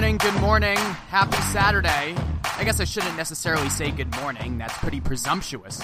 morning, 0.00 0.16
good 0.16 0.40
morning, 0.40 0.78
happy 0.78 1.36
Saturday. 1.52 2.14
I 2.56 2.64
guess 2.64 2.80
I 2.80 2.84
shouldn't 2.84 3.18
necessarily 3.18 3.68
say 3.68 3.90
good 3.90 4.10
morning. 4.16 4.56
That's 4.56 4.72
pretty 4.78 4.98
presumptuous 4.98 5.82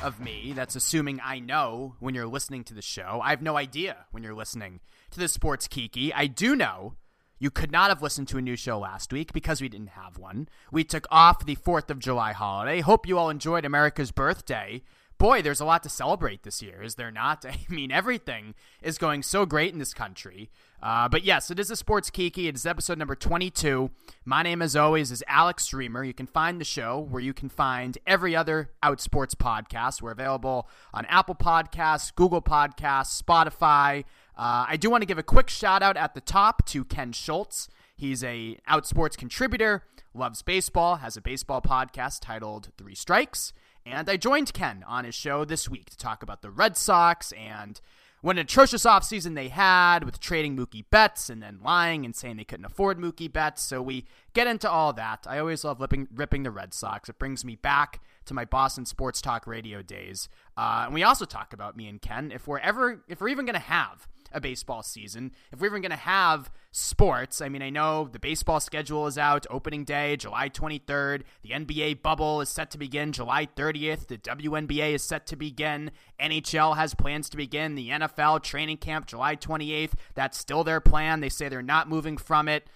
of 0.00 0.20
me. 0.20 0.52
That's 0.54 0.76
assuming 0.76 1.18
I 1.24 1.40
know 1.40 1.96
when 1.98 2.14
you're 2.14 2.28
listening 2.28 2.62
to 2.64 2.74
the 2.74 2.82
show. 2.82 3.20
I 3.20 3.30
have 3.30 3.42
no 3.42 3.56
idea 3.56 3.96
when 4.12 4.22
you're 4.22 4.32
listening 4.32 4.78
to 5.10 5.18
the 5.18 5.26
Sports 5.26 5.66
Kiki. 5.66 6.14
I 6.14 6.28
do 6.28 6.54
know 6.54 6.94
you 7.40 7.50
could 7.50 7.72
not 7.72 7.88
have 7.88 8.00
listened 8.00 8.28
to 8.28 8.38
a 8.38 8.42
new 8.42 8.54
show 8.54 8.78
last 8.78 9.12
week 9.12 9.32
because 9.32 9.60
we 9.60 9.68
didn't 9.68 9.88
have 9.88 10.18
one. 10.18 10.48
We 10.70 10.84
took 10.84 11.08
off 11.10 11.44
the 11.44 11.56
4th 11.56 11.90
of 11.90 11.98
July 11.98 12.34
holiday. 12.34 12.78
Hope 12.78 13.08
you 13.08 13.18
all 13.18 13.28
enjoyed 13.28 13.64
America's 13.64 14.12
birthday 14.12 14.84
boy, 15.18 15.42
there's 15.42 15.60
a 15.60 15.64
lot 15.64 15.82
to 15.82 15.88
celebrate 15.88 16.44
this 16.44 16.62
year, 16.62 16.82
is 16.82 16.94
there 16.94 17.10
not? 17.10 17.44
I 17.48 17.58
mean, 17.68 17.90
everything 17.90 18.54
is 18.82 18.98
going 18.98 19.22
so 19.22 19.44
great 19.44 19.72
in 19.72 19.78
this 19.78 19.94
country. 19.94 20.50
Uh, 20.80 21.08
but 21.08 21.24
yes, 21.24 21.50
it 21.50 21.58
is 21.58 21.70
a 21.70 21.76
Sports 21.76 22.08
Kiki. 22.08 22.46
It 22.46 22.54
is 22.54 22.64
episode 22.64 22.98
number 22.98 23.16
22. 23.16 23.90
My 24.24 24.42
name, 24.42 24.62
as 24.62 24.76
always, 24.76 25.10
is 25.10 25.24
Alex 25.26 25.70
Reimer. 25.70 26.06
You 26.06 26.14
can 26.14 26.26
find 26.26 26.60
the 26.60 26.64
show 26.64 27.00
where 27.00 27.20
you 27.20 27.34
can 27.34 27.48
find 27.48 27.98
every 28.06 28.36
other 28.36 28.70
Outsports 28.82 29.34
podcast. 29.34 30.00
We're 30.02 30.12
available 30.12 30.68
on 30.94 31.04
Apple 31.06 31.34
Podcasts, 31.34 32.14
Google 32.14 32.42
Podcasts, 32.42 33.20
Spotify. 33.20 34.04
Uh, 34.36 34.66
I 34.68 34.76
do 34.76 34.88
want 34.88 35.02
to 35.02 35.06
give 35.06 35.18
a 35.18 35.22
quick 35.24 35.50
shout 35.50 35.82
out 35.82 35.96
at 35.96 36.14
the 36.14 36.20
top 36.20 36.64
to 36.66 36.84
Ken 36.84 37.12
Schultz. 37.12 37.68
He's 37.96 38.22
a 38.22 38.58
Outsports 38.70 39.16
contributor, 39.16 39.82
loves 40.14 40.42
baseball, 40.42 40.96
has 40.96 41.16
a 41.16 41.20
baseball 41.20 41.60
podcast 41.60 42.20
titled 42.20 42.70
Three 42.78 42.94
Strikes. 42.94 43.52
And 43.84 44.08
I 44.08 44.16
joined 44.16 44.52
Ken 44.52 44.84
on 44.86 45.04
his 45.04 45.14
show 45.14 45.44
this 45.44 45.68
week 45.68 45.90
to 45.90 45.96
talk 45.96 46.22
about 46.22 46.42
the 46.42 46.50
Red 46.50 46.76
Sox 46.76 47.32
and 47.32 47.80
what 48.20 48.36
an 48.36 48.40
atrocious 48.40 48.84
offseason 48.84 49.34
they 49.34 49.48
had 49.48 50.04
with 50.04 50.18
trading 50.18 50.56
Mookie 50.56 50.84
Betts 50.90 51.30
and 51.30 51.42
then 51.42 51.60
lying 51.62 52.04
and 52.04 52.16
saying 52.16 52.36
they 52.36 52.44
couldn't 52.44 52.64
afford 52.64 52.98
Mookie 52.98 53.32
Betts. 53.32 53.62
So 53.62 53.80
we 53.80 54.06
get 54.34 54.46
into 54.46 54.68
all 54.68 54.92
that. 54.94 55.26
I 55.28 55.38
always 55.38 55.64
love 55.64 55.80
ripping, 55.80 56.08
ripping 56.14 56.42
the 56.42 56.50
Red 56.50 56.74
Sox. 56.74 57.08
It 57.08 57.18
brings 57.18 57.44
me 57.44 57.56
back 57.56 58.00
to 58.24 58.34
my 58.34 58.44
Boston 58.44 58.86
sports 58.86 59.20
talk 59.20 59.46
radio 59.46 59.82
days. 59.82 60.28
Uh, 60.56 60.82
and 60.86 60.94
we 60.94 61.02
also 61.02 61.24
talk 61.24 61.52
about 61.52 61.76
me 61.76 61.86
and 61.86 62.02
Ken 62.02 62.32
if 62.32 62.48
we're 62.48 62.58
ever, 62.58 63.04
if 63.08 63.20
we're 63.20 63.28
even 63.28 63.46
going 63.46 63.54
to 63.54 63.60
have 63.60 64.08
a 64.32 64.40
baseball 64.40 64.82
season. 64.82 65.32
If 65.52 65.60
we're 65.60 65.68
even 65.68 65.82
going 65.82 65.90
to 65.90 65.96
have 65.96 66.50
sports, 66.70 67.40
I 67.40 67.48
mean, 67.48 67.62
I 67.62 67.70
know 67.70 68.08
the 68.10 68.18
baseball 68.18 68.60
schedule 68.60 69.06
is 69.06 69.18
out, 69.18 69.46
opening 69.50 69.84
day, 69.84 70.16
July 70.16 70.48
23rd. 70.48 71.22
The 71.42 71.50
NBA 71.50 72.02
bubble 72.02 72.40
is 72.40 72.48
set 72.48 72.70
to 72.72 72.78
begin 72.78 73.12
July 73.12 73.46
30th. 73.46 74.06
The 74.06 74.18
WNBA 74.18 74.94
is 74.94 75.02
set 75.02 75.26
to 75.26 75.36
begin. 75.36 75.90
NHL 76.20 76.76
has 76.76 76.94
plans 76.94 77.28
to 77.30 77.36
begin. 77.36 77.74
The 77.74 77.90
NFL 77.90 78.42
training 78.42 78.78
camp 78.78 79.06
July 79.06 79.36
28th. 79.36 79.92
That's 80.14 80.38
still 80.38 80.64
their 80.64 80.80
plan. 80.80 81.20
They 81.20 81.28
say 81.28 81.48
they're 81.48 81.62
not 81.62 81.88
moving 81.88 82.16
from 82.16 82.48
it. 82.48 82.68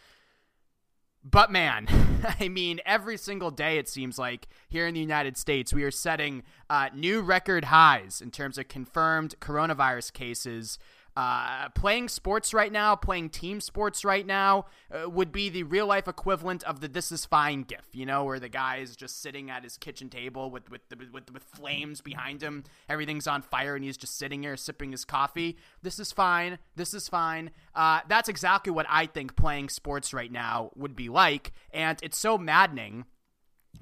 But 1.25 1.53
man, 1.53 1.87
I 2.41 2.49
mean, 2.49 2.81
every 2.85 3.17
single 3.17 3.51
day 3.51 3.79
it 3.79 3.89
seems 3.89 4.19
like 4.19 4.49
here 4.69 4.87
in 4.87 4.95
the 4.95 5.01
United 5.01 5.37
States, 5.37 5.73
we 5.73 5.85
are 5.85 5.91
setting 5.91 6.43
uh, 6.69 6.89
new 6.95 7.21
record 7.21 7.67
highs 7.67 8.21
in 8.21 8.31
terms 8.31 8.59
of 8.59 8.69
confirmed 8.69 9.37
coronavirus 9.41 10.13
cases. 10.13 10.79
Uh, 11.15 11.69
playing 11.71 12.09
sports 12.09 12.55
right 12.55 12.73
now, 12.73 12.97
playing 12.97 13.29
team 13.29 13.61
sports 13.61 14.05
right 14.05 14.27
now, 14.27 14.65
uh, 14.91 15.09
would 15.09 15.31
be 15.31 15.51
the 15.51 15.63
real 15.63 15.87
life 15.87 16.09
equivalent 16.09 16.63
of 16.65 16.81
the 16.81 16.89
"This 16.89 17.13
is 17.13 17.27
fine" 17.27 17.63
gif. 17.63 17.87
You 17.93 18.07
know, 18.07 18.25
where 18.25 18.41
the 18.41 18.49
guy 18.49 18.77
is 18.77 18.97
just 18.97 19.21
sitting 19.21 19.51
at 19.51 19.63
his 19.63 19.77
kitchen 19.77 20.09
table 20.09 20.51
with 20.51 20.71
with 20.71 20.89
the, 20.89 20.97
with 21.13 21.31
with 21.31 21.43
flames 21.45 22.01
behind 22.01 22.43
him, 22.43 22.65
everything's 22.89 23.27
on 23.27 23.43
fire, 23.43 23.75
and 23.75 23.85
he's 23.85 23.99
just 23.99 24.17
sitting 24.17 24.43
here 24.43 24.57
sipping 24.57 24.91
his 24.93 25.05
coffee. 25.05 25.59
This 25.83 25.99
is 25.99 26.13
fine. 26.13 26.59
This 26.77 26.95
is 26.95 27.09
fine. 27.09 27.51
Uh, 27.75 28.01
that's 28.09 28.29
exactly 28.29 28.73
what 28.73 28.87
I 28.89 29.07
think 29.07 29.37
playing 29.37 29.69
sports 29.69 30.15
right 30.15 30.33
now 30.33 30.71
would 30.75 30.97
be 30.97 31.09
like, 31.09 31.53
and 31.73 31.99
it's 32.03 32.19
so 32.19 32.39
maddening 32.39 33.05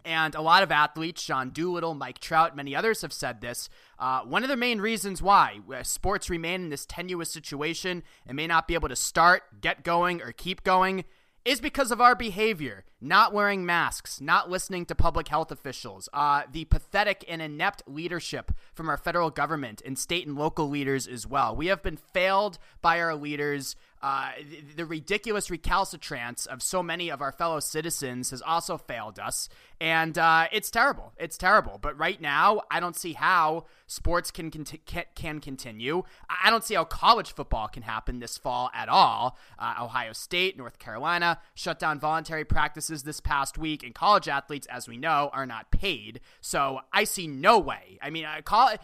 and 0.04 0.34
a 0.34 0.40
lot 0.40 0.62
of 0.62 0.72
athletes, 0.72 1.22
Sean 1.22 1.50
Doolittle, 1.50 1.94
Mike 1.94 2.18
Trout, 2.18 2.56
many 2.56 2.74
others 2.74 3.02
have 3.02 3.12
said 3.12 3.40
this. 3.40 3.68
Uh, 3.98 4.20
one 4.22 4.42
of 4.42 4.48
the 4.48 4.56
main 4.56 4.80
reasons 4.80 5.20
why 5.22 5.60
uh, 5.72 5.82
sports 5.82 6.30
remain 6.30 6.62
in 6.62 6.68
this 6.70 6.86
tenuous 6.86 7.30
situation 7.30 8.02
and 8.26 8.36
may 8.36 8.46
not 8.46 8.66
be 8.66 8.74
able 8.74 8.88
to 8.88 8.96
start, 8.96 9.60
get 9.60 9.84
going, 9.84 10.22
or 10.22 10.32
keep 10.32 10.62
going 10.62 11.04
is 11.44 11.60
because 11.60 11.90
of 11.90 12.00
our 12.00 12.14
behavior 12.14 12.84
not 13.00 13.32
wearing 13.32 13.64
masks, 13.64 14.20
not 14.20 14.50
listening 14.50 14.84
to 14.84 14.94
public 14.94 15.28
health 15.28 15.50
officials, 15.50 16.08
uh, 16.12 16.42
the 16.52 16.66
pathetic 16.66 17.24
and 17.26 17.40
inept 17.40 17.82
leadership 17.86 18.52
from 18.74 18.88
our 18.88 18.98
federal 18.98 19.30
government 19.30 19.80
and 19.86 19.98
state 19.98 20.26
and 20.26 20.36
local 20.36 20.68
leaders 20.68 21.06
as 21.06 21.26
well. 21.26 21.56
We 21.56 21.68
have 21.68 21.82
been 21.82 21.96
failed 21.96 22.58
by 22.82 23.00
our 23.00 23.14
leaders. 23.14 23.74
Uh, 24.02 24.30
the, 24.48 24.62
the, 24.76 24.84
ridiculous 24.86 25.50
recalcitrance 25.50 26.46
of 26.46 26.62
so 26.62 26.82
many 26.82 27.10
of 27.10 27.20
our 27.20 27.32
fellow 27.32 27.60
citizens 27.60 28.30
has 28.30 28.40
also 28.40 28.78
failed 28.78 29.18
us. 29.18 29.50
And 29.78 30.16
uh, 30.16 30.46
it's 30.52 30.70
terrible. 30.70 31.12
It's 31.18 31.36
terrible. 31.36 31.78
But 31.78 31.98
right 31.98 32.18
now, 32.18 32.62
I 32.70 32.80
don't 32.80 32.96
see 32.96 33.12
how 33.12 33.66
sports 33.86 34.30
can, 34.30 34.50
conti- 34.50 34.80
can 35.14 35.40
continue. 35.40 36.04
I 36.30 36.48
don't 36.48 36.64
see 36.64 36.76
how 36.76 36.84
college 36.84 37.32
football 37.32 37.68
can 37.68 37.82
happen 37.82 38.20
this 38.20 38.38
fall 38.38 38.70
at 38.72 38.88
all. 38.88 39.36
Uh, 39.58 39.74
Ohio 39.80 40.14
State, 40.14 40.56
North 40.56 40.78
Carolina 40.78 41.38
shut 41.54 41.78
down 41.78 42.00
voluntary 42.00 42.44
practices 42.44 43.02
this 43.02 43.20
past 43.20 43.58
week, 43.58 43.82
and 43.82 43.94
college 43.94 44.28
athletes, 44.28 44.66
as 44.70 44.88
we 44.88 44.96
know, 44.96 45.28
are 45.34 45.46
not 45.46 45.70
paid. 45.70 46.20
So 46.40 46.80
I 46.90 47.04
see 47.04 47.26
no 47.26 47.58
way. 47.58 47.98
I 48.00 48.08
mean, 48.08 48.24
I 48.24 48.40
call 48.40 48.68
it, 48.68 48.80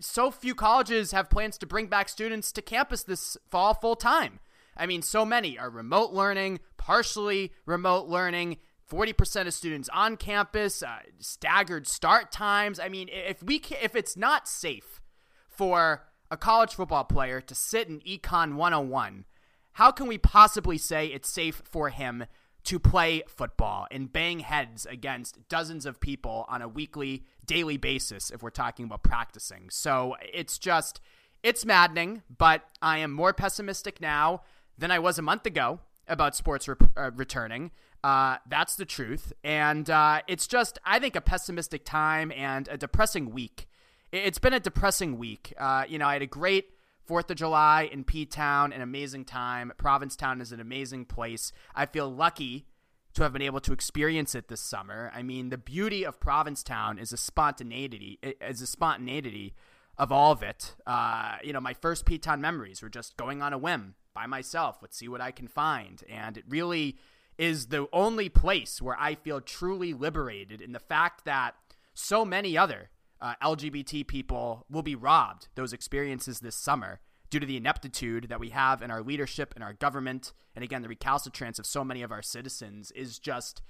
so 0.00 0.30
few 0.30 0.54
colleges 0.54 1.10
have 1.10 1.30
plans 1.30 1.58
to 1.58 1.66
bring 1.66 1.88
back 1.88 2.08
students 2.08 2.52
to 2.52 2.62
campus 2.62 3.02
this 3.02 3.36
fall 3.50 3.74
full 3.74 3.96
time. 3.96 4.38
I 4.76 4.86
mean, 4.86 5.02
so 5.02 5.24
many 5.24 5.58
are 5.58 5.70
remote 5.70 6.12
learning, 6.12 6.60
partially 6.76 7.52
remote 7.66 8.08
learning. 8.08 8.58
40% 8.90 9.46
of 9.46 9.54
students 9.54 9.88
on 9.90 10.18
campus, 10.18 10.82
uh, 10.82 10.98
staggered 11.18 11.86
start 11.86 12.30
times. 12.30 12.78
I 12.78 12.90
mean, 12.90 13.08
if 13.10 13.42
we 13.42 13.58
can, 13.58 13.78
if 13.80 13.96
it's 13.96 14.18
not 14.18 14.46
safe 14.46 15.00
for 15.48 16.02
a 16.30 16.36
college 16.36 16.74
football 16.74 17.04
player 17.04 17.40
to 17.40 17.54
sit 17.54 17.88
in 17.88 18.00
Econ 18.00 18.56
101, 18.56 19.24
how 19.72 19.90
can 19.90 20.06
we 20.06 20.18
possibly 20.18 20.76
say 20.76 21.06
it's 21.06 21.30
safe 21.30 21.62
for 21.64 21.88
him 21.88 22.26
to 22.64 22.78
play 22.78 23.22
football 23.26 23.86
and 23.90 24.12
bang 24.12 24.40
heads 24.40 24.86
against 24.86 25.48
dozens 25.48 25.86
of 25.86 26.00
people 26.00 26.44
on 26.48 26.60
a 26.62 26.68
weekly, 26.68 27.24
daily 27.46 27.76
basis 27.76 28.30
if 28.30 28.42
we're 28.42 28.50
talking 28.50 28.84
about 28.84 29.02
practicing? 29.02 29.70
So 29.70 30.16
it's 30.32 30.58
just, 30.58 31.00
it's 31.42 31.64
maddening, 31.64 32.22
but 32.36 32.64
I 32.82 32.98
am 32.98 33.10
more 33.10 33.32
pessimistic 33.32 34.00
now 34.00 34.42
than 34.82 34.90
I 34.90 34.98
was 34.98 35.16
a 35.16 35.22
month 35.22 35.46
ago 35.46 35.78
about 36.08 36.34
sports 36.34 36.66
re- 36.66 36.74
uh, 36.96 37.12
returning. 37.14 37.70
Uh, 38.02 38.38
that's 38.48 38.74
the 38.74 38.84
truth. 38.84 39.32
And 39.44 39.88
uh, 39.88 40.22
it's 40.26 40.48
just, 40.48 40.80
I 40.84 40.98
think, 40.98 41.14
a 41.14 41.20
pessimistic 41.20 41.84
time 41.84 42.32
and 42.32 42.66
a 42.68 42.76
depressing 42.76 43.30
week. 43.30 43.68
It's 44.10 44.40
been 44.40 44.52
a 44.52 44.60
depressing 44.60 45.18
week. 45.18 45.54
Uh, 45.56 45.84
you 45.88 45.98
know, 45.98 46.08
I 46.08 46.14
had 46.14 46.22
a 46.22 46.26
great 46.26 46.70
Fourth 47.04 47.30
of 47.30 47.36
July 47.36 47.88
in 47.92 48.04
P 48.04 48.26
Town, 48.26 48.72
an 48.72 48.80
amazing 48.80 49.24
time. 49.24 49.72
Provincetown 49.76 50.40
is 50.40 50.52
an 50.52 50.60
amazing 50.60 51.04
place. 51.04 51.52
I 51.74 51.86
feel 51.86 52.08
lucky 52.08 52.66
to 53.14 53.22
have 53.22 53.32
been 53.32 53.42
able 53.42 53.60
to 53.60 53.72
experience 53.72 54.34
it 54.34 54.48
this 54.48 54.60
summer. 54.60 55.10
I 55.14 55.22
mean, 55.22 55.50
the 55.50 55.58
beauty 55.58 56.04
of 56.04 56.20
Provincetown 56.20 56.98
is 56.98 57.12
a 57.12 57.16
spontaneity, 57.16 58.18
is 58.40 58.62
a 58.62 58.66
spontaneity 58.66 59.54
of 59.98 60.10
all 60.10 60.32
of 60.32 60.42
it. 60.42 60.74
Uh, 60.86 61.36
you 61.42 61.52
know, 61.52 61.60
my 61.60 61.74
first 61.74 62.04
P 62.04 62.18
Town 62.18 62.40
memories 62.40 62.82
were 62.82 62.88
just 62.88 63.16
going 63.16 63.42
on 63.42 63.52
a 63.52 63.58
whim 63.58 63.94
by 64.14 64.26
myself. 64.26 64.78
Let's 64.82 64.96
see 64.96 65.08
what 65.08 65.20
I 65.20 65.30
can 65.30 65.48
find. 65.48 66.02
And 66.08 66.36
it 66.36 66.44
really 66.48 66.96
is 67.38 67.66
the 67.66 67.88
only 67.92 68.28
place 68.28 68.80
where 68.80 68.96
I 68.98 69.14
feel 69.14 69.40
truly 69.40 69.94
liberated 69.94 70.60
in 70.60 70.72
the 70.72 70.78
fact 70.78 71.24
that 71.24 71.54
so 71.94 72.24
many 72.24 72.56
other 72.56 72.90
uh, 73.20 73.34
LGBT 73.42 74.06
people 74.06 74.66
will 74.70 74.82
be 74.82 74.94
robbed 74.94 75.48
those 75.54 75.72
experiences 75.72 76.40
this 76.40 76.56
summer 76.56 77.00
due 77.30 77.40
to 77.40 77.46
the 77.46 77.56
ineptitude 77.56 78.28
that 78.28 78.40
we 78.40 78.50
have 78.50 78.82
in 78.82 78.90
our 78.90 79.02
leadership 79.02 79.52
and 79.54 79.64
our 79.64 79.72
government 79.72 80.32
and 80.54 80.64
again 80.64 80.82
the 80.82 80.88
recalcitrance 80.88 81.58
of 81.58 81.64
so 81.64 81.84
many 81.84 82.02
of 82.02 82.12
our 82.12 82.20
citizens 82.20 82.90
is 82.92 83.18
just 83.18 83.62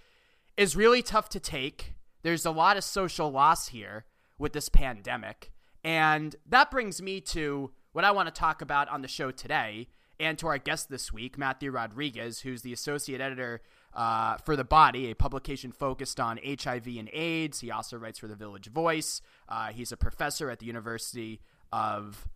is 0.57 0.75
really 0.75 1.03
tough 1.03 1.29
to 1.29 1.39
take 1.39 1.95
there's 2.23 2.47
a 2.47 2.51
lot 2.51 2.77
of 2.77 2.83
social 2.83 3.31
loss 3.31 3.69
here 3.69 4.05
with 4.39 4.53
this 4.53 4.69
pandemic 4.69 5.53
and 5.85 6.37
that 6.49 6.71
brings 6.71 7.03
me 7.03 7.21
to 7.21 7.71
what 7.93 8.05
I 8.05 8.11
want 8.11 8.33
to 8.33 8.39
talk 8.39 8.63
about 8.63 8.89
on 8.89 9.03
the 9.03 9.09
show 9.09 9.31
today 9.31 9.89
and 10.23 10.39
to 10.39 10.47
our 10.47 10.59
guest 10.59 10.89
this 10.89 11.13
week, 11.13 11.37
Matthew 11.37 11.73
Rodriguez, 11.73 12.41
who's 12.41 12.63
the 12.63 12.73
associate 12.73 13.21
editor 13.21 13.61
uh, 13.93 14.37
for 14.39 14.55
The 14.55 14.65
Body, 14.65 15.11
a 15.11 15.15
publication 15.15 15.73
focused 15.73 16.21
on 16.21 16.39
HIV 16.43 16.87
and 16.87 17.11
AIDS. 17.13 17.61
He 17.61 17.71
also 17.71 17.97
writes 17.97 18.21
for 18.21 18.29
The 18.29 18.37
Village 18.37 18.71
Voice. 18.71 19.21
Uh, 19.49 19.69
he's 19.69 19.91
a 19.91 19.97
professor 19.97 20.49
at 20.49 20.61
the 20.61 20.67
University 20.67 21.41
of 21.73 22.29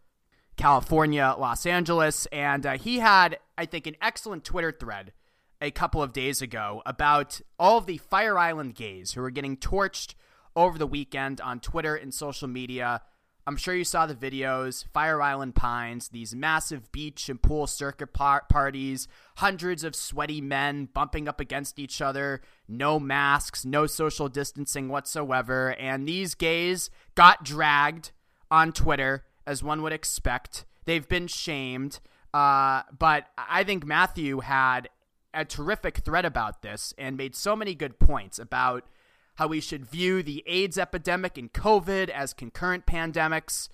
California, 0.57 1.35
Los 1.39 1.65
Angeles. 1.65 2.27
And 2.27 2.67
uh, 2.67 2.77
he 2.77 2.99
had, 2.99 3.39
I 3.57 3.67
think, 3.67 3.87
an 3.87 3.97
excellent 4.03 4.45
Twitter 4.45 4.73
thread 4.73 5.13
a 5.61 5.71
couple 5.71 6.03
of 6.03 6.13
days 6.13 6.43
ago 6.43 6.83
about 6.85 7.41
all 7.59 7.79
of 7.79 7.87
the 7.87 7.99
Fire 7.99 8.37
Island 8.37 8.75
gays 8.75 9.13
who 9.13 9.23
were 9.23 9.31
getting 9.31 9.57
torched 9.57 10.15
over 10.57 10.77
the 10.77 10.87
weekend 10.87 11.41
on 11.41 11.61
Twitter 11.61 11.95
and 11.95 12.13
social 12.13 12.49
media 12.49 13.03
I'm 13.49 13.57
sure 13.57 13.77
you 13.77 13.85
saw 13.85 14.07
the 14.07 14.15
videos, 14.15 14.85
Fire 14.93 15.23
Island 15.23 15.55
Pines, 15.55 16.09
these 16.09 16.35
massive 16.35 16.91
beach 16.91 17.29
and 17.29 17.41
pool 17.41 17.69
circuit 17.69 18.13
par- 18.13 18.45
parties, 18.49 19.07
hundreds 19.37 19.85
of 19.85 19.95
sweaty 19.95 20.41
men 20.41 20.89
bumping 20.93 21.29
up 21.29 21.39
against 21.39 21.79
each 21.79 22.03
other, 22.03 22.41
no 22.67 22.99
masks, 22.99 23.65
no 23.65 23.87
social 23.87 24.29
distancing 24.29 24.89
whatsoever, 24.89 25.77
and 25.79 26.09
these 26.09 26.35
gays 26.35 26.91
got 27.15 27.45
dragged 27.45 28.11
on 28.51 28.73
Twitter, 28.73 29.25
as 29.47 29.63
one 29.63 29.81
would 29.83 29.93
expect. 29.93 30.65
They've 30.85 31.07
been 31.07 31.29
shamed, 31.29 32.01
uh, 32.35 32.83
but 32.99 33.27
I 33.39 33.63
think 33.63 33.87
Matthew 33.87 34.41
had 34.41 34.89
a 35.33 35.45
terrific 35.45 35.99
thread 35.99 36.25
about 36.25 36.63
this 36.63 36.95
and 36.99 37.17
made 37.17 37.37
so 37.37 37.55
many 37.55 37.77
good 37.77 38.01
points 38.01 38.41
about– 38.41 38.85
how 39.37 39.47
we 39.47 39.61
should 39.61 39.87
view 39.87 40.23
the 40.23 40.43
AIDS 40.47 40.79
epidemic 40.79 41.39
and 41.39 41.53
COVID 41.53 42.09
as 42.09 42.33
concurrent 42.33 42.87
pandemics. 42.87 43.69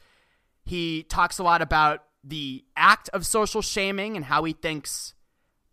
He 0.64 1.05
talks 1.05 1.38
a 1.38 1.43
lot 1.43 1.62
about 1.62 2.05
the 2.23 2.64
act 2.76 3.09
of 3.11 3.26
social 3.26 3.62
shaming 3.62 4.17
and 4.17 4.26
how 4.26 4.44
he 4.44 4.53
thinks 4.53 5.14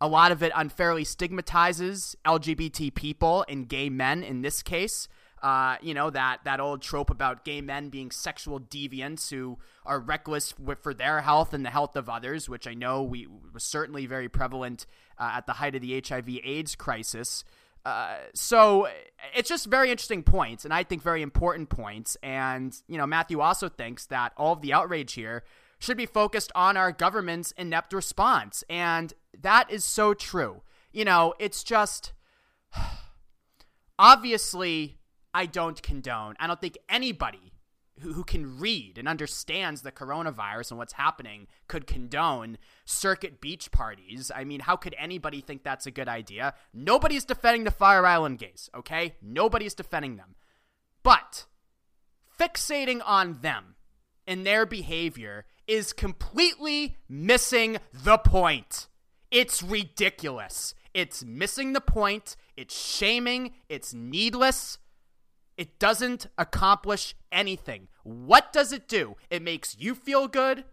a 0.01 0.07
lot 0.07 0.31
of 0.31 0.41
it 0.41 0.51
unfairly 0.55 1.03
stigmatizes 1.03 2.15
LGBT 2.25 2.93
people 2.93 3.45
and 3.49 3.67
gay 3.67 3.89
men 3.89 4.23
in 4.23 4.41
this 4.41 4.63
case. 4.63 5.07
Uh, 5.41 5.77
you 5.81 5.93
know 5.93 6.09
that 6.09 6.39
that 6.43 6.59
old 6.59 6.81
trope 6.81 7.09
about 7.09 7.45
gay 7.45 7.61
men 7.61 7.89
being 7.89 8.11
sexual 8.11 8.59
deviants 8.59 9.29
who 9.29 9.57
are 9.85 9.99
reckless 9.99 10.53
for 10.81 10.93
their 10.93 11.21
health 11.21 11.53
and 11.53 11.65
the 11.65 11.69
health 11.69 11.95
of 11.95 12.09
others, 12.09 12.49
which 12.49 12.67
I 12.67 12.73
know 12.73 13.01
we 13.03 13.25
was 13.53 13.63
certainly 13.63 14.05
very 14.05 14.27
prevalent 14.27 14.85
uh, 15.17 15.31
at 15.35 15.45
the 15.45 15.53
height 15.53 15.75
of 15.75 15.81
the 15.81 16.03
HIV/AIDS 16.05 16.75
crisis. 16.75 17.45
Uh, 17.85 18.17
so 18.33 18.87
it's 19.35 19.49
just 19.49 19.65
very 19.67 19.91
interesting 19.91 20.23
points, 20.23 20.65
and 20.65 20.73
I 20.73 20.83
think 20.83 21.01
very 21.01 21.21
important 21.21 21.69
points. 21.69 22.17
And 22.21 22.75
you 22.87 22.97
know, 22.97 23.07
Matthew 23.07 23.39
also 23.39 23.69
thinks 23.69 24.05
that 24.07 24.33
all 24.37 24.53
of 24.53 24.61
the 24.61 24.73
outrage 24.73 25.13
here 25.13 25.43
should 25.79 25.97
be 25.97 26.05
focused 26.05 26.51
on 26.55 26.75
our 26.77 26.91
government's 26.91 27.51
inept 27.53 27.93
response, 27.93 28.63
and 28.69 29.13
that 29.41 29.71
is 29.71 29.83
so 29.83 30.13
true. 30.13 30.61
You 30.91 31.05
know, 31.05 31.33
it's 31.39 31.63
just 31.63 32.13
obviously 33.99 34.97
I 35.33 35.45
don't 35.45 35.81
condone. 35.81 36.35
I 36.39 36.47
don't 36.47 36.59
think 36.59 36.77
anybody 36.89 37.53
who, 38.01 38.13
who 38.13 38.23
can 38.23 38.59
read 38.59 38.97
and 38.97 39.07
understands 39.07 39.81
the 39.81 39.91
coronavirus 39.91 40.71
and 40.71 40.77
what's 40.77 40.93
happening 40.93 41.47
could 41.67 41.87
condone 41.87 42.57
circuit 42.85 43.41
beach 43.41 43.71
parties. 43.71 44.31
I 44.33 44.43
mean, 44.43 44.61
how 44.61 44.75
could 44.75 44.95
anybody 44.97 45.41
think 45.41 45.63
that's 45.63 45.85
a 45.85 45.91
good 45.91 46.07
idea? 46.07 46.53
Nobody's 46.73 47.25
defending 47.25 47.63
the 47.63 47.71
Fire 47.71 48.05
Island 48.05 48.39
gays, 48.39 48.69
okay? 48.75 49.15
Nobody's 49.21 49.73
defending 49.73 50.17
them. 50.17 50.35
But 51.03 51.45
fixating 52.39 53.01
on 53.05 53.39
them 53.41 53.75
and 54.25 54.45
their 54.45 54.65
behavior 54.65 55.45
is 55.67 55.93
completely 55.93 56.97
missing 57.07 57.77
the 57.93 58.17
point. 58.17 58.87
It's 59.31 59.61
ridiculous. 59.61 60.73
It's 60.93 61.23
missing 61.23 61.73
the 61.73 61.81
point. 61.81 62.35
It's 62.57 62.79
shaming. 62.79 63.53
It's 63.69 63.93
needless. 63.93 64.77
It 65.59 65.77
doesn't 65.77 66.27
accomplish 66.37 67.15
anything. 67.33 67.89
What 68.03 68.53
does 68.53 68.71
it 68.71 68.87
do? 68.87 69.17
It 69.29 69.41
makes 69.41 69.75
you 69.77 69.93
feel 69.93 70.29
good. 70.29 70.63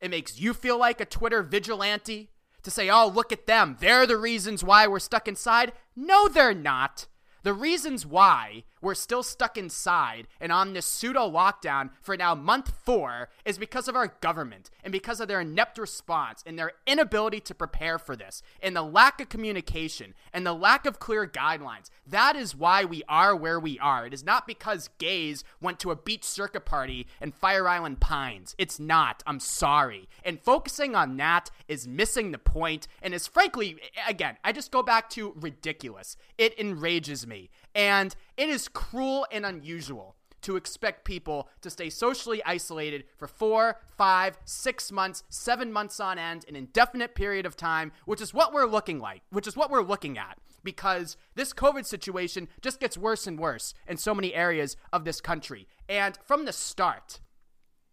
It 0.00 0.10
makes 0.10 0.40
you 0.40 0.52
feel 0.52 0.76
like 0.76 1.00
a 1.00 1.04
Twitter 1.04 1.44
vigilante 1.44 2.28
to 2.64 2.70
say, 2.72 2.90
oh, 2.90 3.06
look 3.06 3.30
at 3.30 3.46
them. 3.46 3.76
They're 3.78 4.04
the 4.04 4.16
reasons 4.16 4.64
why 4.64 4.88
we're 4.88 4.98
stuck 4.98 5.28
inside. 5.28 5.72
No, 5.94 6.26
they're 6.26 6.54
not. 6.54 7.06
The 7.44 7.54
reasons 7.54 8.04
why 8.04 8.64
we're 8.82 8.94
still 8.94 9.22
stuck 9.22 9.56
inside 9.56 10.26
and 10.40 10.52
on 10.52 10.72
this 10.72 10.84
pseudo 10.84 11.30
lockdown 11.30 11.90
for 12.02 12.16
now 12.16 12.34
month 12.34 12.72
four 12.84 13.28
is 13.44 13.56
because 13.56 13.88
of 13.88 13.96
our 13.96 14.08
government 14.20 14.70
and 14.84 14.92
because 14.92 15.20
of 15.20 15.28
their 15.28 15.40
inept 15.40 15.78
response 15.78 16.42
and 16.44 16.58
their 16.58 16.72
inability 16.86 17.40
to 17.40 17.54
prepare 17.54 17.98
for 17.98 18.16
this 18.16 18.42
and 18.62 18.76
the 18.76 18.82
lack 18.82 19.20
of 19.20 19.28
communication 19.28 20.14
and 20.32 20.46
the 20.46 20.52
lack 20.52 20.84
of 20.84 20.98
clear 20.98 21.26
guidelines. 21.26 21.90
That 22.06 22.36
is 22.36 22.56
why 22.56 22.84
we 22.84 23.02
are 23.08 23.34
where 23.34 23.60
we 23.60 23.78
are. 23.78 24.06
It 24.06 24.12
is 24.12 24.24
not 24.24 24.46
because 24.46 24.90
gays 24.98 25.44
went 25.60 25.78
to 25.80 25.90
a 25.90 25.96
beach 25.96 26.24
circuit 26.24 26.64
party 26.64 27.06
in 27.20 27.32
Fire 27.32 27.68
Island 27.68 28.00
Pines. 28.00 28.54
It's 28.58 28.80
not. 28.80 29.22
I'm 29.26 29.40
sorry. 29.40 30.08
And 30.24 30.40
focusing 30.40 30.94
on 30.94 31.16
that 31.18 31.50
is 31.68 31.86
missing 31.86 32.32
the 32.32 32.38
point 32.38 32.88
and 33.00 33.14
is 33.14 33.26
frankly, 33.26 33.78
again, 34.08 34.36
I 34.44 34.52
just 34.52 34.72
go 34.72 34.82
back 34.82 35.08
to 35.10 35.32
ridiculous. 35.36 36.16
It 36.36 36.58
enrages 36.58 37.26
me. 37.26 37.50
And 37.74 38.14
it 38.36 38.48
is 38.48 38.68
cruel 38.68 39.26
and 39.30 39.46
unusual 39.46 40.16
to 40.42 40.56
expect 40.56 41.04
people 41.04 41.48
to 41.60 41.70
stay 41.70 41.88
socially 41.88 42.42
isolated 42.44 43.04
for 43.16 43.26
four, 43.26 43.80
five, 43.96 44.36
six 44.44 44.92
months, 44.92 45.24
seven 45.28 45.72
months 45.72 46.00
on 46.00 46.18
end, 46.18 46.44
an 46.48 46.56
indefinite 46.56 47.14
period 47.14 47.46
of 47.46 47.56
time, 47.56 47.92
which 48.04 48.20
is 48.20 48.34
what 48.34 48.52
we're 48.52 48.66
looking 48.66 48.98
like, 48.98 49.22
which 49.30 49.46
is 49.46 49.56
what 49.56 49.70
we're 49.70 49.82
looking 49.82 50.18
at. 50.18 50.38
Because 50.64 51.16
this 51.34 51.52
COVID 51.52 51.86
situation 51.86 52.48
just 52.60 52.78
gets 52.78 52.98
worse 52.98 53.26
and 53.26 53.38
worse 53.38 53.74
in 53.88 53.96
so 53.96 54.14
many 54.14 54.34
areas 54.34 54.76
of 54.92 55.04
this 55.04 55.20
country. 55.20 55.66
And 55.88 56.18
from 56.24 56.44
the 56.44 56.52
start, 56.52 57.20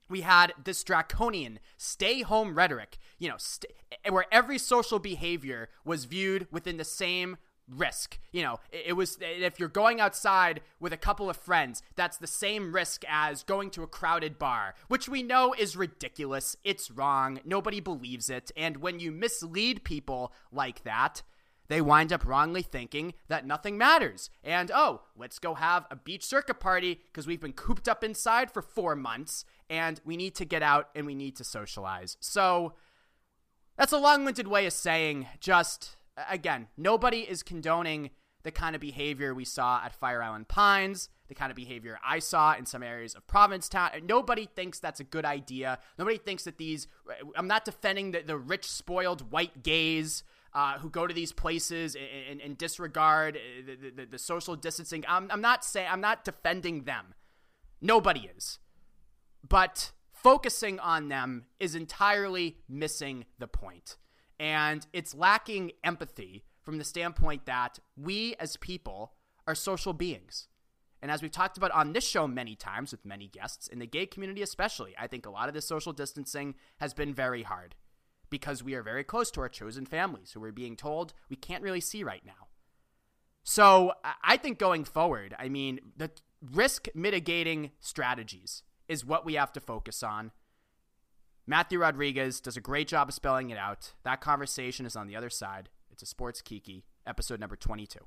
we 0.09 0.21
had 0.21 0.53
this 0.63 0.83
draconian 0.83 1.59
stay 1.77 2.21
home 2.21 2.55
rhetoric, 2.55 2.97
you 3.19 3.29
know, 3.29 3.37
st- 3.37 3.71
where 4.09 4.25
every 4.31 4.57
social 4.57 4.99
behavior 4.99 5.69
was 5.85 6.05
viewed 6.05 6.47
within 6.51 6.77
the 6.77 6.85
same 6.85 7.37
risk. 7.69 8.19
You 8.31 8.43
know, 8.43 8.59
it, 8.71 8.83
it, 8.87 8.93
was 8.93 9.17
if 9.21 9.59
you're 9.59 9.69
going 9.69 9.99
outside 9.99 10.61
with 10.79 10.93
a 10.93 10.97
couple 10.97 11.29
of 11.29 11.37
friends, 11.37 11.81
that's 11.95 12.17
the 12.17 12.27
same 12.27 12.73
risk 12.73 13.03
as 13.07 13.43
going 13.43 13.69
to 13.71 13.83
a 13.83 13.87
crowded 13.87 14.39
bar, 14.39 14.75
which 14.87 15.07
we 15.07 15.23
know 15.23 15.53
is 15.57 15.75
ridiculous. 15.75 16.55
It's 16.63 16.91
wrong. 16.91 17.39
Nobody 17.45 17.79
believes 17.79 18.29
it. 18.29 18.51
And 18.55 18.77
when 18.77 18.99
you 18.99 19.11
mislead 19.11 19.83
people 19.83 20.33
like 20.51 20.83
that, 20.83 21.23
they 21.69 21.81
wind 21.81 22.11
up 22.11 22.25
wrongly 22.25 22.63
thinking 22.63 23.13
that 23.27 23.45
nothing 23.45 23.77
matters. 23.77 24.31
And 24.43 24.71
oh, 24.73 25.01
let's 25.15 25.37
go 25.37 25.53
have 25.53 25.85
a 25.91 25.95
beach 25.95 26.25
circuit 26.25 26.59
party 26.59 26.99
because 27.05 27.27
we've 27.27 27.39
been 27.39 27.53
cooped 27.53 27.87
up 27.87 28.03
inside 28.03 28.51
for 28.51 28.63
four 28.63 28.95
months 28.95 29.45
and 29.69 30.01
we 30.03 30.17
need 30.17 30.33
to 30.35 30.45
get 30.45 30.63
out 30.63 30.89
and 30.95 31.05
we 31.05 31.13
need 31.13 31.35
to 31.37 31.43
socialize. 31.43 32.17
So 32.19 32.73
that's 33.77 33.93
a 33.93 33.99
long 33.99 34.25
winded 34.25 34.47
way 34.47 34.65
of 34.65 34.73
saying 34.73 35.27
just 35.39 35.95
again, 36.29 36.67
nobody 36.77 37.19
is 37.19 37.43
condoning 37.43 38.11
the 38.43 38.51
kind 38.51 38.75
of 38.75 38.81
behavior 38.81 39.33
we 39.33 39.45
saw 39.45 39.81
at 39.83 39.93
Fire 39.93 40.23
Island 40.23 40.47
Pines, 40.47 41.09
the 41.27 41.35
kind 41.35 41.51
of 41.51 41.55
behavior 41.55 41.99
I 42.05 42.19
saw 42.19 42.55
in 42.55 42.65
some 42.65 42.83
areas 42.83 43.13
of 43.13 43.27
Provincetown. 43.27 43.91
Nobody 44.05 44.47
thinks 44.55 44.79
that's 44.79 44.99
a 44.99 45.03
good 45.03 45.25
idea. 45.25 45.79
Nobody 45.97 46.17
thinks 46.17 46.45
that 46.45 46.57
these. 46.57 46.87
I'm 47.35 47.47
not 47.47 47.65
defending 47.65 48.11
the, 48.11 48.21
the 48.21 48.37
rich, 48.37 48.65
spoiled 48.65 49.31
white 49.31 49.63
gays. 49.63 50.23
Uh, 50.51 50.79
who 50.79 50.89
go 50.89 51.05
to 51.05 51.13
these 51.13 51.31
places 51.31 51.93
and, 51.93 52.05
and, 52.27 52.41
and 52.41 52.57
disregard 52.57 53.37
uh, 53.37 53.39
the, 53.67 53.91
the, 53.91 54.05
the, 54.07 54.17
social 54.17 54.55
distancing. 54.55 55.05
I'm, 55.07 55.29
I'm 55.29 55.41
not 55.41 55.63
saying 55.63 55.87
I'm 55.91 56.01
not 56.01 56.25
defending 56.25 56.85
them. 56.85 57.13
Nobody 57.81 58.31
is, 58.35 58.57
but 59.47 59.91
focusing 60.11 60.79
on 60.79 61.07
them 61.07 61.45
is 61.59 61.75
entirely 61.75 62.57
missing 62.67 63.25
the 63.37 63.47
point. 63.47 63.97
And 64.39 64.85
it's 64.93 65.13
lacking 65.13 65.73
empathy 65.83 66.45
from 66.61 66.77
the 66.77 66.83
standpoint 66.83 67.45
that 67.45 67.79
we 67.97 68.35
as 68.39 68.57
people 68.57 69.13
are 69.45 69.55
social 69.55 69.93
beings. 69.93 70.47
And 71.01 71.11
as 71.11 71.21
we've 71.21 71.31
talked 71.31 71.57
about 71.57 71.71
on 71.71 71.93
this 71.93 72.05
show 72.05 72.27
many 72.27 72.55
times 72.55 72.91
with 72.91 73.05
many 73.05 73.27
guests, 73.27 73.67
in 73.67 73.79
the 73.79 73.87
gay 73.87 74.05
community 74.05 74.41
especially, 74.41 74.93
I 74.99 75.07
think 75.07 75.25
a 75.25 75.31
lot 75.31 75.47
of 75.47 75.53
this 75.53 75.67
social 75.67 75.93
distancing 75.93 76.55
has 76.77 76.93
been 76.93 77.13
very 77.13 77.43
hard 77.43 77.75
because 78.29 78.63
we 78.63 78.75
are 78.75 78.83
very 78.83 79.03
close 79.03 79.31
to 79.31 79.41
our 79.41 79.49
chosen 79.49 79.85
families 79.85 80.31
who 80.31 80.39
we're 80.39 80.51
being 80.51 80.75
told 80.75 81.13
we 81.29 81.35
can't 81.35 81.63
really 81.63 81.81
see 81.81 82.03
right 82.03 82.25
now. 82.25 82.47
So 83.43 83.93
I 84.23 84.37
think 84.37 84.59
going 84.59 84.83
forward, 84.83 85.33
I 85.39 85.49
mean, 85.49 85.79
the 85.97 86.11
risk 86.41 86.87
mitigating 86.93 87.71
strategies 87.79 88.63
is 88.87 89.05
what 89.05 89.25
we 89.25 89.35
have 89.35 89.53
to 89.53 89.59
focus 89.59 90.03
on. 90.03 90.31
Matthew 91.49 91.79
Rodriguez 91.79 92.39
does 92.39 92.57
a 92.57 92.61
great 92.61 92.87
job 92.87 93.09
of 93.09 93.15
spelling 93.15 93.49
it 93.49 93.57
out. 93.57 93.93
That 94.03 94.21
conversation 94.21 94.85
is 94.85 94.95
on 94.95 95.07
the 95.07 95.15
other 95.15 95.31
side. 95.31 95.69
It's 95.89 96.03
a 96.03 96.05
Sports 96.05 96.43
Kiki, 96.43 96.85
episode 97.07 97.39
number 97.39 97.55
22. 97.55 97.97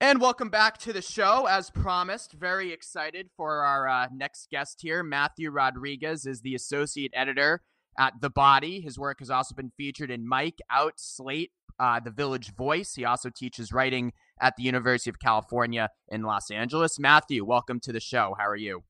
And 0.00 0.22
welcome 0.22 0.48
back 0.48 0.78
to 0.78 0.92
the 0.94 1.02
show. 1.02 1.44
As 1.44 1.68
promised, 1.68 2.32
very 2.32 2.72
excited 2.72 3.28
for 3.36 3.62
our 3.62 3.86
uh, 3.86 4.06
next 4.10 4.48
guest 4.48 4.80
here. 4.80 5.02
Matthew 5.02 5.50
Rodriguez 5.50 6.24
is 6.24 6.40
the 6.40 6.54
associate 6.54 7.12
editor 7.14 7.60
at 7.98 8.14
The 8.22 8.30
Body. 8.30 8.80
His 8.80 8.98
work 8.98 9.18
has 9.18 9.28
also 9.28 9.54
been 9.54 9.72
featured 9.76 10.10
in 10.10 10.26
Mic, 10.26 10.60
Out, 10.70 10.94
Slate, 10.96 11.52
uh, 11.78 12.00
The 12.00 12.10
Village 12.10 12.54
Voice. 12.54 12.94
He 12.94 13.04
also 13.04 13.28
teaches 13.28 13.70
writing 13.70 14.14
at 14.40 14.54
the 14.56 14.62
University 14.62 15.10
of 15.10 15.18
California 15.18 15.90
in 16.08 16.22
Los 16.22 16.50
Angeles. 16.50 16.98
Matthew, 16.98 17.44
welcome 17.44 17.80
to 17.80 17.92
the 17.92 18.00
show. 18.00 18.34
How 18.38 18.46
are 18.46 18.56
you? 18.56 18.82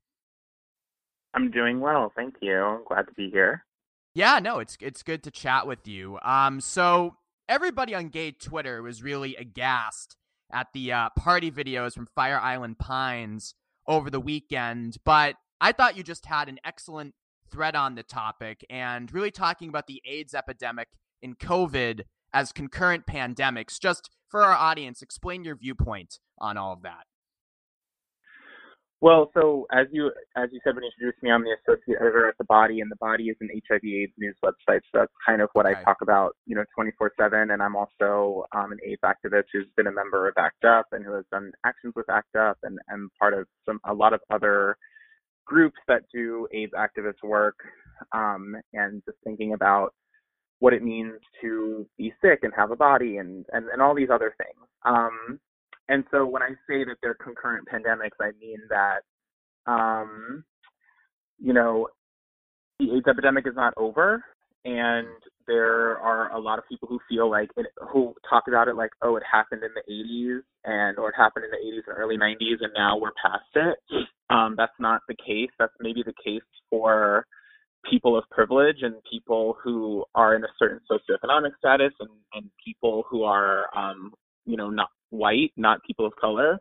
I'm 1.35 1.51
doing 1.51 1.81
well, 1.81 2.13
thank 2.17 2.37
you. 2.41 2.57
I'm 2.57 2.85
glad 2.85 3.07
to 3.07 3.13
be 3.13 3.31
here. 3.31 3.65
Yeah, 4.15 4.39
no, 4.39 4.59
it's 4.61 4.79
it's 4.81 5.03
good 5.03 5.23
to 5.25 5.31
chat 5.31 5.67
with 5.67 5.87
you. 5.87 6.19
Um, 6.23 6.61
so 6.61 7.17
everybody 7.49 7.95
on 7.95 8.09
gay 8.09 8.31
Twitter 8.33 8.83
was 8.83 9.03
really 9.03 9.37
aghast 9.37 10.17
at 10.53 10.69
the 10.73 10.93
uh, 10.93 11.11
party 11.19 11.51
videos 11.51 11.95
from 11.95 12.07
Fire 12.15 12.41
Island 12.41 12.79
Pines 12.79 13.55
over 13.87 14.11
the 14.11 14.21
weekend. 14.21 14.97
But 15.05 15.37
I 15.61 15.73
thought 15.73 15.97
you 15.97 16.03
just 16.03 16.27
had 16.27 16.49
an 16.49 16.59
excellent 16.65 17.15
thread 17.51 17.77
on 17.77 17.95
the 17.95 18.03
topic 18.03 18.65
and 18.71 19.13
really 19.13 19.31
talking 19.31 19.69
about 19.69 19.87
the 19.87 20.03
AIDS 20.05 20.35
epidemic 20.35 20.89
and 21.23 21.39
COVID 21.39 22.03
as 22.33 22.53
concurrent 22.53 23.07
pandemics. 23.07 23.79
Just 23.79 24.11
for 24.29 24.43
our 24.43 24.55
audience, 24.55 25.03
explain 25.03 25.45
your 25.45 25.57
viewpoint 25.57 26.19
on 26.39 26.57
all 26.57 26.73
of 26.73 26.83
that. 26.83 27.05
Well, 29.03 29.31
so 29.35 29.67
as 29.73 29.87
you 29.93 30.11
as 30.37 30.49
you 30.53 30.61
said 30.65 30.75
when 30.75 30.85
you 30.85 30.91
introduced 30.97 31.23
me, 31.23 31.31
I'm 31.31 31.45
the 31.45 31.55
associate 31.63 31.99
editor 32.01 32.29
at 32.29 32.39
the 32.39 32.45
Body, 32.45 32.81
and 32.81 32.91
the 32.91 32.97
Body 32.97 33.25
is 33.25 33.37
an 33.41 33.51
HIV/AIDS 33.69 34.13
news 34.17 34.37
website. 34.43 34.81
So 34.91 35.01
that's 35.01 35.13
kind 35.25 35.43
of 35.43 35.51
what. 35.53 35.67
I 35.67 35.75
talk 35.83 35.99
about, 36.01 36.35
you 36.47 36.57
know, 36.57 36.65
24/7. 36.79 37.53
And 37.53 37.63
I'm 37.63 37.77
also 37.77 38.47
um, 38.53 38.73
an 38.73 38.79
AIDS 38.87 39.03
activist 39.05 39.45
who's 39.53 39.67
been 39.77 39.87
a 39.87 39.93
member 39.93 40.29
of 40.29 40.35
ACT 40.39 40.65
UP 40.65 40.87
and 40.93 41.05
who 41.05 41.13
has 41.13 41.25
done 41.31 41.53
actions 41.65 41.93
with 41.95 42.09
ACT 42.09 42.35
UP, 42.37 42.57
and 42.63 42.79
and 42.89 43.11
part 43.19 43.35
of 43.35 43.47
some 43.67 43.81
a 43.85 43.93
lot 43.93 44.15
of 44.15 44.21
other 44.31 44.79
groups 45.45 45.79
that 45.89 46.03
do 46.13 46.49
AIDS 46.53 46.73
activist 46.73 47.23
work, 47.23 47.59
um, 48.13 48.57
and 48.73 49.03
just 49.05 49.19
thinking 49.25 49.53
about 49.53 49.93
what 50.61 50.73
it 50.73 50.83
means 50.83 51.21
to 51.43 51.87
be 51.99 52.15
sick 52.23 52.41
and 52.45 52.53
have 52.57 52.71
a 52.71 52.77
body 52.77 53.19
and 53.19 53.45
and, 53.53 53.67
and 53.69 53.83
all 53.83 53.95
these 53.95 54.11
other 54.11 54.35
things. 54.39 54.67
Um, 54.87 55.39
and 55.89 56.05
so 56.11 56.27
when 56.27 56.43
I 56.43 56.51
say 56.69 56.85
that 56.85 56.97
they're 57.03 57.15
concurrent 57.15 57.69
pandemics, 57.73 58.21
I 58.21 58.33
mean 58.41 58.59
that, 58.71 59.01
um, 59.71 60.45
you 61.39 61.53
know, 61.53 61.89
the 62.79 62.93
AIDS 62.97 63.07
epidemic 63.09 63.47
is 63.47 63.55
not 63.55 63.75
over, 63.77 64.25
and 64.65 65.07
there 65.47 65.99
are 65.99 66.33
a 66.33 66.41
lot 66.41 66.59
of 66.59 66.65
people 66.69 66.89
who 66.89 66.99
feel 67.09 67.31
like 67.31 67.51
it, 67.57 67.67
who 67.93 68.15
talk 68.29 68.45
about 68.49 68.69
it 68.69 68.75
like, 68.75 68.91
oh, 69.03 69.17
it 69.17 69.23
happened 69.31 69.63
in 69.63 69.71
the 69.75 69.93
80s 69.93 70.41
and 70.65 70.99
or 70.99 71.11
it 71.11 71.15
happened 71.17 71.45
in 71.45 71.51
the 71.53 71.57
80s 71.57 71.89
and 71.89 71.99
early 71.99 72.17
90s, 72.17 72.63
and 72.63 72.73
now 72.77 72.99
we're 72.99 73.13
past 73.23 73.45
it. 73.55 73.79
Um, 74.29 74.55
that's 74.57 74.73
not 74.81 75.03
the 75.09 75.15
case. 75.15 75.51
That's 75.59 75.73
maybe 75.81 76.03
the 76.05 76.15
case 76.25 76.43
for 76.69 77.27
people 77.89 78.19
of 78.19 78.25
privilege 78.31 78.79
and 78.83 78.97
people 79.11 79.57
who 79.63 80.05
are 80.15 80.35
in 80.35 80.43
a 80.43 80.49
certain 80.59 80.81
socioeconomic 80.91 81.51
status 81.59 81.93
and, 82.01 82.11
and 82.35 82.51
people 82.65 83.05
who 83.09 83.23
are 83.23 83.67
um, 83.77 84.13
you 84.45 84.57
know 84.57 84.69
not 84.71 84.89
white, 85.11 85.53
not 85.57 85.83
people 85.87 86.07
of 86.07 86.13
color. 86.21 86.59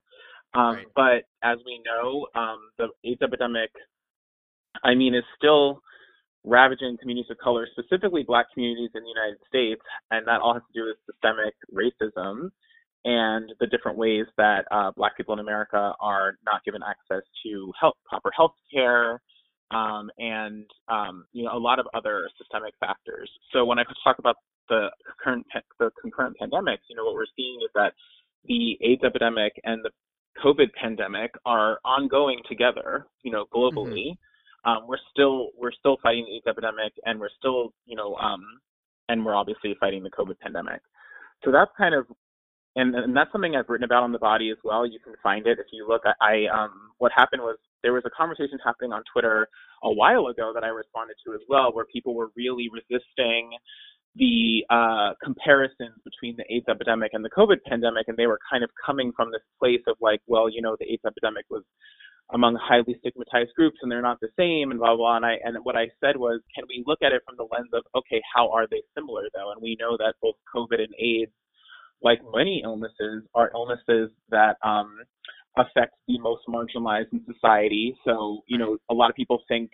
Um, 0.54 0.76
right. 0.76 0.86
But 0.96 1.48
as 1.48 1.58
we 1.66 1.82
know, 1.86 2.28
um, 2.36 2.60
the 2.78 2.88
AIDS 3.04 3.22
epidemic, 3.22 3.72
I 4.84 4.96
mean, 4.96 5.14
is 5.14 5.24
still 5.38 5.82
ravaging 6.44 6.98
communities 7.02 7.30
of 7.32 7.38
color, 7.40 7.68
specifically 7.72 8.24
Black 8.24 8.48
communities 8.54 8.92
in 8.94 9.04
the 9.04 9.10
United 9.10 9.40
States, 9.48 9.82
and 10.12 10.26
that 10.28 10.42
all 10.42 10.54
has 10.54 10.64
to 10.74 10.80
do 10.80 10.86
with 10.88 10.98
systemic 11.06 11.56
racism 11.74 12.52
and 13.06 13.54
the 13.60 13.68
different 13.68 13.98
ways 13.98 14.26
that 14.38 14.66
uh, 14.72 14.92
Black 14.98 15.16
people 15.16 15.34
in 15.34 15.40
America 15.40 15.94
are 16.00 16.38
not 16.46 16.64
given 16.66 16.82
access 16.84 17.24
to 17.46 17.72
health, 17.80 17.96
proper 18.04 18.32
health 18.36 18.56
care, 18.74 19.22
um, 19.72 20.10
and 20.18 20.66
um, 20.90 21.26
you 21.32 21.46
know 21.46 21.56
a 21.56 21.60
lot 21.60 21.80
of 21.80 21.86
other 21.94 22.28
systemic 22.38 22.74
factors. 22.80 23.30
So 23.54 23.64
when 23.64 23.78
I 23.78 23.84
talk 24.04 24.18
about 24.20 24.38
the 24.70 24.90
current 25.24 25.46
the 25.80 25.92
concurrent 26.02 26.36
pandemics, 26.42 26.86
you 26.90 26.96
know 26.96 27.06
what 27.06 27.14
we're 27.14 27.30
seeing 27.36 27.60
is 27.64 27.70
that 27.76 27.94
the 28.48 28.78
AIDS 28.82 29.04
epidemic 29.04 29.54
and 29.64 29.84
the 29.84 29.92
COVID 30.44 30.74
pandemic 30.80 31.32
are 31.46 31.80
ongoing 31.86 32.40
together, 32.50 33.08
you 33.24 33.32
know, 33.32 33.46
globally. 33.54 34.12
Mm-hmm. 34.12 34.70
Um, 34.70 34.88
we're 34.88 34.98
still 35.12 35.50
we're 35.58 35.72
still 35.72 35.98
fighting 36.02 36.26
the 36.26 36.38
AIDS 36.38 36.48
epidemic, 36.48 36.94
and 37.06 37.20
we're 37.20 37.30
still, 37.38 37.74
you 37.86 37.96
know, 37.96 38.16
um, 38.16 38.42
and 39.10 39.24
we're 39.24 39.36
obviously 39.36 39.76
fighting 39.80 40.04
the 40.04 40.10
COVID 40.10 40.40
pandemic. 40.40 40.82
So 41.44 41.52
that's 41.52 41.72
kind 41.78 41.94
of, 41.94 42.08
and, 42.76 42.96
and 42.96 43.16
that's 43.16 43.32
something 43.32 43.56
I've 43.56 43.70
written 43.70 43.86
about 43.86 44.04
on 44.04 44.12
the 44.12 44.20
body 44.20 44.50
as 44.50 44.58
well. 44.64 44.86
You 44.86 45.00
can 45.04 45.14
find 45.22 45.46
it 45.46 45.60
if 45.60 45.68
you 45.72 45.88
look. 45.88 46.02
I, 46.06 46.14
I 46.20 46.64
um, 46.64 46.92
what 46.98 47.12
happened 47.16 47.44
was 47.44 47.58
there 47.84 47.94
was 47.94 48.04
a 48.06 48.10
conversation 48.10 48.58
happening 48.66 48.92
on 48.92 49.04
Twitter 49.14 49.48
a 49.84 49.94
while 49.94 50.28
ago 50.28 50.52
that 50.56 50.64
I 50.64 50.70
responded 50.70 51.16
to 51.26 51.34
as 51.34 51.42
well, 51.48 51.72
where 51.72 51.86
people 51.94 52.16
were 52.16 52.30
really 52.36 52.68
resisting 52.74 53.52
the 54.16 54.66
uh, 54.70 55.14
comparisons 55.24 56.00
between 56.04 56.38
the 56.38 56.46
AIDS 56.54 56.66
epidemic 56.70 57.12
and 57.14 57.24
the 57.24 57.30
COVID 57.30 57.58
pandemic, 57.68 58.08
and 58.08 58.18
they 58.18 58.28
were 58.28 58.40
kind 58.50 58.64
of 58.64 58.70
coming 58.86 59.12
from 59.16 59.32
this 59.32 59.42
place 59.60 59.82
of 59.88 59.98
like, 60.02 60.22
well, 60.28 60.50
you 60.50 60.62
know, 60.62 60.76
the 60.80 60.86
AIDS 60.92 61.04
epidemic 61.06 61.46
was 61.50 61.64
among 62.34 62.56
highly 62.56 62.96
stigmatized 63.00 63.54
groups, 63.56 63.78
and 63.82 63.92
they're 63.92 64.02
not 64.02 64.20
the 64.20 64.30
same, 64.38 64.72
and 64.72 64.80
blah 64.80 64.96
blah. 64.96 65.18
And 65.18 65.26
I 65.26 65.36
and 65.44 65.58
what 65.64 65.76
I 65.76 65.88
said 66.02 66.18
was, 66.18 66.42
can 66.56 66.66
we 66.68 66.84
look 66.88 67.00
at 67.04 67.12
it 67.12 67.22
from 67.26 67.36
the 67.38 67.48
lens 67.52 67.70
of, 67.74 67.84
okay, 67.96 68.22
how 68.34 68.50
are 68.52 68.68
they 68.70 68.82
similar 68.96 69.24
though? 69.34 69.52
And 69.52 69.62
we 69.62 69.78
know 69.80 69.98
that 69.98 70.16
both 70.22 70.36
COVID 70.56 70.80
and 70.80 70.94
AIDS, 70.98 71.32
like 72.02 72.20
many 72.34 72.62
illnesses, 72.64 73.24
are 73.36 73.52
illnesses 73.54 74.10
that 74.30 74.58
um, 74.64 74.98
affect 75.58 75.94
the 76.08 76.20
most 76.20 76.44
marginalized 76.48 77.12
in 77.12 77.22
society. 77.32 77.96
So, 78.06 78.42
you 78.48 78.58
know, 78.58 78.78
a 78.90 78.94
lot 78.94 79.10
of 79.10 79.16
people 79.16 79.42
think 79.48 79.72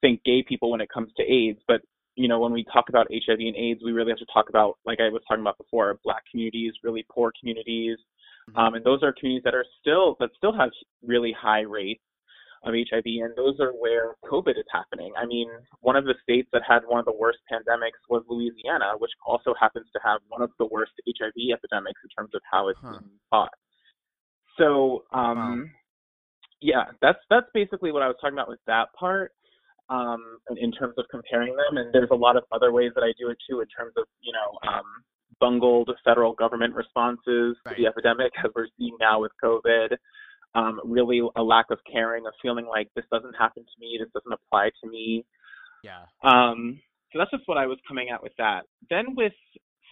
think 0.00 0.22
gay 0.24 0.44
people 0.46 0.70
when 0.70 0.80
it 0.80 0.88
comes 0.92 1.10
to 1.16 1.22
AIDS, 1.22 1.60
but 1.66 1.80
you 2.16 2.28
know, 2.28 2.40
when 2.40 2.52
we 2.52 2.64
talk 2.72 2.88
about 2.88 3.06
HIV 3.12 3.38
and 3.38 3.56
AIDS, 3.56 3.82
we 3.84 3.92
really 3.92 4.10
have 4.10 4.18
to 4.18 4.26
talk 4.32 4.48
about, 4.48 4.78
like 4.86 5.00
I 5.00 5.10
was 5.10 5.22
talking 5.28 5.42
about 5.42 5.58
before, 5.58 5.98
black 6.02 6.22
communities, 6.30 6.72
really 6.82 7.04
poor 7.10 7.30
communities. 7.38 7.98
Mm-hmm. 8.50 8.58
Um, 8.58 8.74
and 8.74 8.84
those 8.84 9.02
are 9.02 9.12
communities 9.12 9.44
that 9.44 9.54
are 9.54 9.66
still, 9.80 10.16
that 10.18 10.30
still 10.36 10.56
have 10.56 10.70
really 11.04 11.34
high 11.38 11.60
rates 11.60 12.00
of 12.64 12.72
HIV. 12.72 13.04
And 13.04 13.36
those 13.36 13.60
are 13.60 13.72
where 13.72 14.14
COVID 14.24 14.58
is 14.58 14.64
happening. 14.72 15.12
I 15.16 15.26
mean, 15.26 15.48
one 15.80 15.94
of 15.94 16.04
the 16.04 16.14
states 16.22 16.48
that 16.54 16.62
had 16.66 16.80
one 16.86 16.98
of 16.98 17.04
the 17.04 17.12
worst 17.12 17.38
pandemics 17.52 18.00
was 18.08 18.24
Louisiana, 18.28 18.94
which 18.98 19.12
also 19.26 19.54
happens 19.60 19.86
to 19.92 20.00
have 20.02 20.20
one 20.28 20.40
of 20.40 20.50
the 20.58 20.66
worst 20.66 20.92
HIV 21.06 21.52
epidemics 21.52 22.00
in 22.02 22.10
terms 22.16 22.34
of 22.34 22.40
how 22.50 22.68
it's 22.68 22.78
huh. 22.82 22.92
being 22.92 23.10
fought. 23.28 23.52
So, 24.58 25.04
um, 25.12 25.36
wow. 25.36 25.64
yeah, 26.62 26.84
that's, 27.02 27.18
that's 27.28 27.46
basically 27.52 27.92
what 27.92 28.02
I 28.02 28.08
was 28.08 28.16
talking 28.22 28.36
about 28.36 28.48
with 28.48 28.60
that 28.66 28.88
part 28.98 29.32
um, 29.88 30.38
in 30.56 30.72
terms 30.72 30.94
of 30.98 31.04
comparing 31.10 31.54
them. 31.56 31.76
And 31.76 31.92
there's 31.92 32.10
a 32.10 32.16
lot 32.16 32.36
of 32.36 32.44
other 32.52 32.72
ways 32.72 32.92
that 32.94 33.02
I 33.02 33.12
do 33.18 33.30
it 33.30 33.38
too, 33.48 33.60
in 33.60 33.66
terms 33.68 33.94
of 33.96 34.04
you 34.20 34.32
know 34.32 34.70
um, 34.70 34.84
bungled 35.40 35.90
federal 36.04 36.32
government 36.32 36.74
responses 36.74 37.56
right. 37.64 37.76
to 37.76 37.82
the 37.82 37.86
epidemic, 37.86 38.32
as 38.44 38.50
we're 38.54 38.68
seeing 38.78 38.96
now 39.00 39.20
with 39.20 39.32
COVID. 39.42 39.96
Um, 40.54 40.80
really, 40.84 41.20
a 41.36 41.42
lack 41.42 41.66
of 41.70 41.78
caring, 41.90 42.26
of 42.26 42.32
feeling 42.40 42.66
like 42.66 42.88
this 42.96 43.04
doesn't 43.12 43.34
happen 43.34 43.62
to 43.62 43.80
me, 43.80 43.98
this 44.00 44.08
doesn't 44.14 44.32
apply 44.32 44.70
to 44.82 44.90
me. 44.90 45.24
Yeah. 45.84 46.04
Um, 46.24 46.80
so 47.12 47.18
that's 47.18 47.30
just 47.30 47.46
what 47.46 47.58
I 47.58 47.66
was 47.66 47.78
coming 47.86 48.08
at 48.08 48.22
with 48.22 48.32
that. 48.38 48.62
Then 48.88 49.14
with 49.14 49.34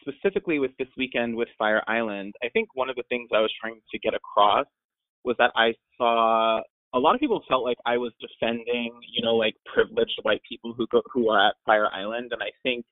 specifically 0.00 0.58
with 0.58 0.72
this 0.78 0.88
weekend 0.96 1.36
with 1.36 1.48
Fire 1.58 1.82
Island, 1.86 2.34
I 2.42 2.48
think 2.48 2.68
one 2.74 2.88
of 2.88 2.96
the 2.96 3.04
things 3.08 3.28
I 3.34 3.40
was 3.40 3.52
trying 3.60 3.80
to 3.90 3.98
get 3.98 4.14
across 4.14 4.66
was 5.24 5.36
that 5.38 5.52
I 5.54 5.74
saw 5.96 6.60
a 6.94 6.98
lot 6.98 7.14
of 7.14 7.20
people 7.20 7.42
felt 7.48 7.64
like 7.64 7.76
I 7.84 7.98
was 7.98 8.12
defending, 8.20 8.92
you 9.12 9.22
know, 9.22 9.34
like 9.34 9.54
privileged 9.72 10.18
white 10.22 10.40
people 10.48 10.72
who 10.76 10.86
go 10.86 11.02
who 11.12 11.28
are 11.28 11.48
at 11.48 11.56
Fire 11.66 11.88
Island, 11.92 12.32
and 12.32 12.42
I 12.42 12.50
think 12.62 12.86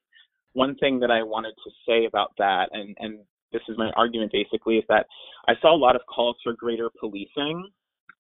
one 0.55 0.75
thing 0.77 1.01
that 1.01 1.11
I 1.11 1.23
wanted 1.23 1.55
to 1.65 1.71
say 1.89 2.05
about 2.07 2.33
that, 2.39 2.69
and 2.73 2.97
and 2.99 3.21
this 3.53 3.63
is 3.69 3.79
my 3.79 3.91
argument 3.97 4.33
basically, 4.33 4.77
is 4.77 4.85
that 4.89 5.07
I 5.49 5.55
saw 5.63 5.75
a 5.75 5.79
lot 5.79 5.97
of 5.97 6.03
calls 6.13 6.37
for 6.43 6.53
greater 6.53 6.91
policing 6.99 7.69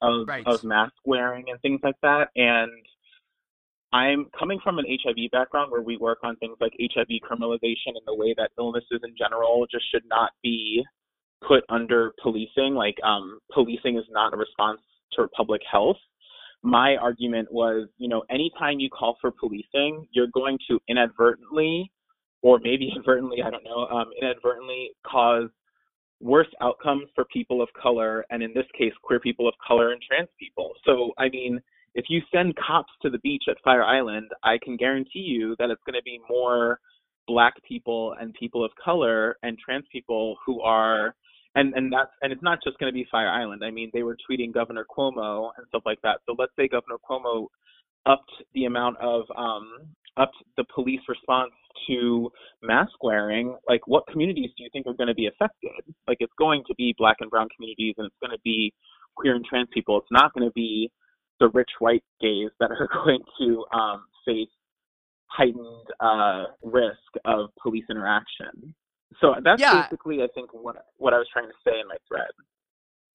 of 0.00 0.28
right. 0.28 0.46
of 0.46 0.62
mask 0.62 0.94
wearing 1.04 1.46
and 1.48 1.60
things 1.60 1.80
like 1.82 1.96
that, 2.02 2.28
and 2.36 2.70
I'm 3.92 4.26
coming 4.38 4.60
from 4.62 4.78
an 4.78 4.86
HIV 4.88 5.30
background 5.32 5.70
where 5.70 5.82
we 5.82 5.96
work 5.96 6.18
on 6.22 6.36
things 6.36 6.56
like 6.60 6.72
HIV 6.80 7.08
criminalization 7.28 7.92
and 7.96 8.06
the 8.06 8.14
way 8.14 8.34
that 8.38 8.52
illnesses 8.56 9.00
in 9.02 9.14
general 9.18 9.66
just 9.70 9.84
should 9.92 10.04
not 10.08 10.30
be 10.42 10.82
put 11.46 11.64
under 11.68 12.12
policing. 12.22 12.74
Like 12.74 12.96
um, 13.04 13.40
policing 13.52 13.98
is 13.98 14.04
not 14.10 14.32
a 14.32 14.36
response 14.36 14.80
to 15.16 15.28
public 15.28 15.62
health, 15.70 15.96
my 16.62 16.96
argument 16.96 17.52
was, 17.52 17.88
you 17.98 18.08
know, 18.08 18.22
anytime 18.30 18.78
you 18.78 18.88
call 18.88 19.16
for 19.20 19.30
policing, 19.32 20.06
you're 20.12 20.28
going 20.28 20.58
to 20.68 20.78
inadvertently, 20.88 21.90
or 22.42 22.58
maybe 22.62 22.90
inadvertently, 22.94 23.38
I 23.44 23.50
don't 23.50 23.64
know, 23.64 23.86
um, 23.86 24.10
inadvertently 24.20 24.90
cause 25.06 25.48
worse 26.20 26.48
outcomes 26.60 27.08
for 27.16 27.24
people 27.24 27.60
of 27.60 27.68
color, 27.80 28.24
and 28.30 28.42
in 28.42 28.52
this 28.54 28.66
case, 28.78 28.92
queer 29.02 29.18
people 29.18 29.48
of 29.48 29.54
color 29.66 29.90
and 29.90 30.00
trans 30.00 30.28
people. 30.38 30.72
So, 30.84 31.10
I 31.18 31.28
mean, 31.28 31.60
if 31.94 32.06
you 32.08 32.22
send 32.32 32.54
cops 32.56 32.92
to 33.02 33.10
the 33.10 33.18
beach 33.18 33.44
at 33.50 33.56
Fire 33.64 33.84
Island, 33.84 34.30
I 34.44 34.58
can 34.62 34.76
guarantee 34.76 35.18
you 35.18 35.56
that 35.58 35.70
it's 35.70 35.82
going 35.84 35.98
to 35.98 36.02
be 36.04 36.20
more 36.30 36.78
black 37.26 37.54
people 37.66 38.14
and 38.20 38.32
people 38.34 38.64
of 38.64 38.70
color 38.82 39.36
and 39.42 39.58
trans 39.58 39.84
people 39.92 40.36
who 40.44 40.60
are 40.60 41.14
and 41.54 41.74
and 41.74 41.92
that's 41.92 42.10
and 42.22 42.32
it's 42.32 42.42
not 42.42 42.58
just 42.64 42.78
going 42.78 42.92
to 42.92 42.94
be 42.94 43.06
Fire 43.10 43.28
Island. 43.28 43.62
I 43.64 43.70
mean, 43.70 43.90
they 43.92 44.02
were 44.02 44.16
tweeting 44.30 44.52
Governor 44.52 44.84
Cuomo 44.84 45.50
and 45.56 45.66
stuff 45.68 45.82
like 45.84 46.00
that. 46.02 46.20
So 46.26 46.34
let's 46.38 46.52
say 46.56 46.68
Governor 46.68 46.96
Cuomo 47.08 47.46
upped 48.06 48.32
the 48.54 48.64
amount 48.64 48.96
of 48.98 49.24
um 49.36 49.88
upped 50.16 50.36
the 50.56 50.64
police 50.74 51.00
response 51.08 51.52
to 51.86 52.30
mask 52.62 53.02
wearing. 53.02 53.56
Like, 53.68 53.86
what 53.86 54.06
communities 54.08 54.50
do 54.56 54.64
you 54.64 54.70
think 54.72 54.86
are 54.86 54.94
going 54.94 55.08
to 55.08 55.14
be 55.14 55.26
affected? 55.26 55.70
Like, 56.06 56.18
it's 56.20 56.32
going 56.38 56.62
to 56.68 56.74
be 56.74 56.94
Black 56.98 57.16
and 57.20 57.30
Brown 57.30 57.48
communities, 57.56 57.94
and 57.98 58.06
it's 58.06 58.16
going 58.20 58.30
to 58.30 58.40
be 58.44 58.72
queer 59.16 59.34
and 59.34 59.44
trans 59.44 59.68
people. 59.72 59.98
It's 59.98 60.10
not 60.10 60.32
going 60.34 60.46
to 60.46 60.52
be 60.52 60.90
the 61.40 61.48
rich 61.48 61.70
white 61.78 62.04
gays 62.20 62.50
that 62.60 62.70
are 62.70 62.88
going 63.04 63.20
to 63.40 63.64
um, 63.76 64.04
face 64.26 64.48
heightened 65.26 65.86
uh, 66.00 66.44
risk 66.62 66.98
of 67.24 67.50
police 67.62 67.84
interaction. 67.90 68.74
So 69.20 69.34
that's 69.42 69.60
yeah. 69.60 69.82
basically, 69.82 70.22
I 70.22 70.28
think, 70.34 70.50
what 70.52 70.76
what 70.96 71.12
I 71.14 71.18
was 71.18 71.26
trying 71.32 71.48
to 71.48 71.54
say 71.64 71.78
in 71.80 71.88
my 71.88 71.96
thread. 72.08 72.30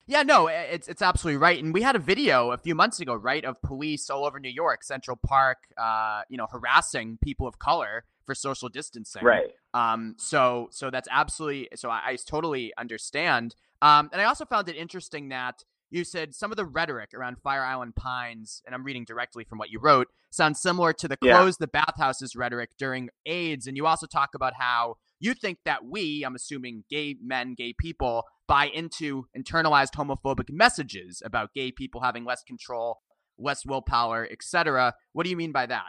Yeah, 0.09 0.23
no, 0.23 0.47
it's 0.47 0.87
it's 0.87 1.01
absolutely 1.01 1.37
right. 1.37 1.61
And 1.61 1.73
we 1.73 1.81
had 1.81 1.97
a 1.97 1.99
video 1.99 2.51
a 2.51 2.57
few 2.57 2.75
months 2.75 3.01
ago, 3.01 3.13
right, 3.13 3.43
of 3.43 3.61
police 3.61 4.09
all 4.09 4.25
over 4.25 4.39
New 4.39 4.49
York, 4.49 4.83
Central 4.83 5.17
Park, 5.17 5.57
uh, 5.77 6.21
you 6.29 6.37
know, 6.37 6.47
harassing 6.49 7.17
people 7.21 7.45
of 7.45 7.59
color 7.59 8.05
for 8.25 8.33
social 8.33 8.69
distancing. 8.69 9.23
Right. 9.23 9.51
Um. 9.73 10.15
So 10.17 10.69
so 10.71 10.89
that's 10.89 11.09
absolutely. 11.11 11.69
So 11.75 11.89
I, 11.89 12.01
I 12.05 12.17
totally 12.25 12.71
understand. 12.77 13.55
Um. 13.81 14.09
And 14.13 14.21
I 14.21 14.25
also 14.25 14.45
found 14.45 14.69
it 14.69 14.77
interesting 14.77 15.29
that 15.29 15.63
you 15.89 16.03
said 16.03 16.33
some 16.33 16.51
of 16.51 16.57
the 16.57 16.65
rhetoric 16.65 17.13
around 17.13 17.37
Fire 17.41 17.63
Island 17.63 17.95
Pines, 17.95 18.61
and 18.65 18.73
I'm 18.73 18.83
reading 18.83 19.03
directly 19.05 19.43
from 19.43 19.57
what 19.57 19.69
you 19.69 19.79
wrote, 19.79 20.07
sounds 20.29 20.61
similar 20.61 20.93
to 20.93 21.07
the 21.07 21.17
close 21.17 21.57
yeah. 21.59 21.65
the 21.65 21.67
bathhouses 21.67 22.35
rhetoric 22.35 22.71
during 22.77 23.09
AIDS. 23.25 23.67
And 23.67 23.77
you 23.77 23.85
also 23.85 24.07
talk 24.07 24.29
about 24.35 24.53
how 24.57 24.95
you 25.19 25.33
think 25.33 25.59
that 25.65 25.85
we, 25.85 26.23
I'm 26.25 26.35
assuming 26.35 26.83
gay 26.89 27.15
men, 27.21 27.55
gay 27.55 27.73
people, 27.77 28.23
buy 28.47 28.67
into 28.67 29.25
internalized 29.37 29.93
homophobic 29.95 30.49
messages 30.49 31.21
about 31.25 31.53
gay 31.53 31.71
people 31.71 32.01
having 32.01 32.25
less 32.25 32.43
control, 32.43 32.99
less 33.37 33.65
willpower, 33.65 34.27
etc. 34.31 34.93
What 35.13 35.23
do 35.23 35.29
you 35.29 35.37
mean 35.37 35.51
by 35.51 35.65
that? 35.65 35.87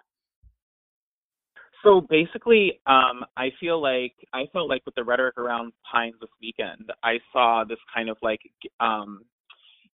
So 1.85 2.01
basically, 2.01 2.81
um, 2.87 3.25
I 3.37 3.51
feel 3.61 3.81
like 3.81 4.15
I 4.35 4.45
felt 4.53 4.69
like 4.69 4.83
with 4.85 4.97
the 4.97 5.05
rhetoric 5.05 5.39
around 5.39 5.73
Pines 5.91 6.17
this 6.21 6.31
weekend, 6.43 6.91
I 7.05 7.19
saw 7.33 7.65
this 7.69 7.79
kind 7.95 8.09
of 8.09 8.17
like 8.21 8.41
um, 8.81 9.21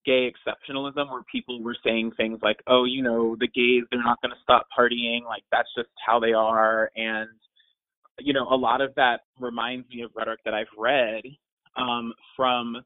gay 0.05 0.31
exceptionalism 0.31 1.11
where 1.11 1.23
people 1.31 1.63
were 1.63 1.77
saying 1.85 2.13
things 2.17 2.39
like, 2.43 2.61
oh, 2.69 2.85
you 2.85 3.03
know, 3.03 3.37
the 3.39 3.49
gays, 3.49 3.83
they're 3.91 4.03
not 4.03 4.21
going 4.23 4.31
to 4.31 4.43
stop 4.43 4.67
partying. 4.79 5.25
Like, 5.25 5.43
that's 5.51 5.69
just 5.77 5.89
how 6.07 6.21
they 6.21 6.33
are. 6.33 6.91
And, 6.95 7.29
you 8.25 8.33
know, 8.33 8.47
a 8.51 8.57
lot 8.57 8.81
of 8.81 8.95
that 8.97 9.21
reminds 9.39 9.89
me 9.89 10.03
of 10.03 10.11
rhetoric 10.15 10.41
that 10.45 10.55
I've 10.55 10.67
read 10.79 11.23
um, 11.77 12.13
from 12.37 12.77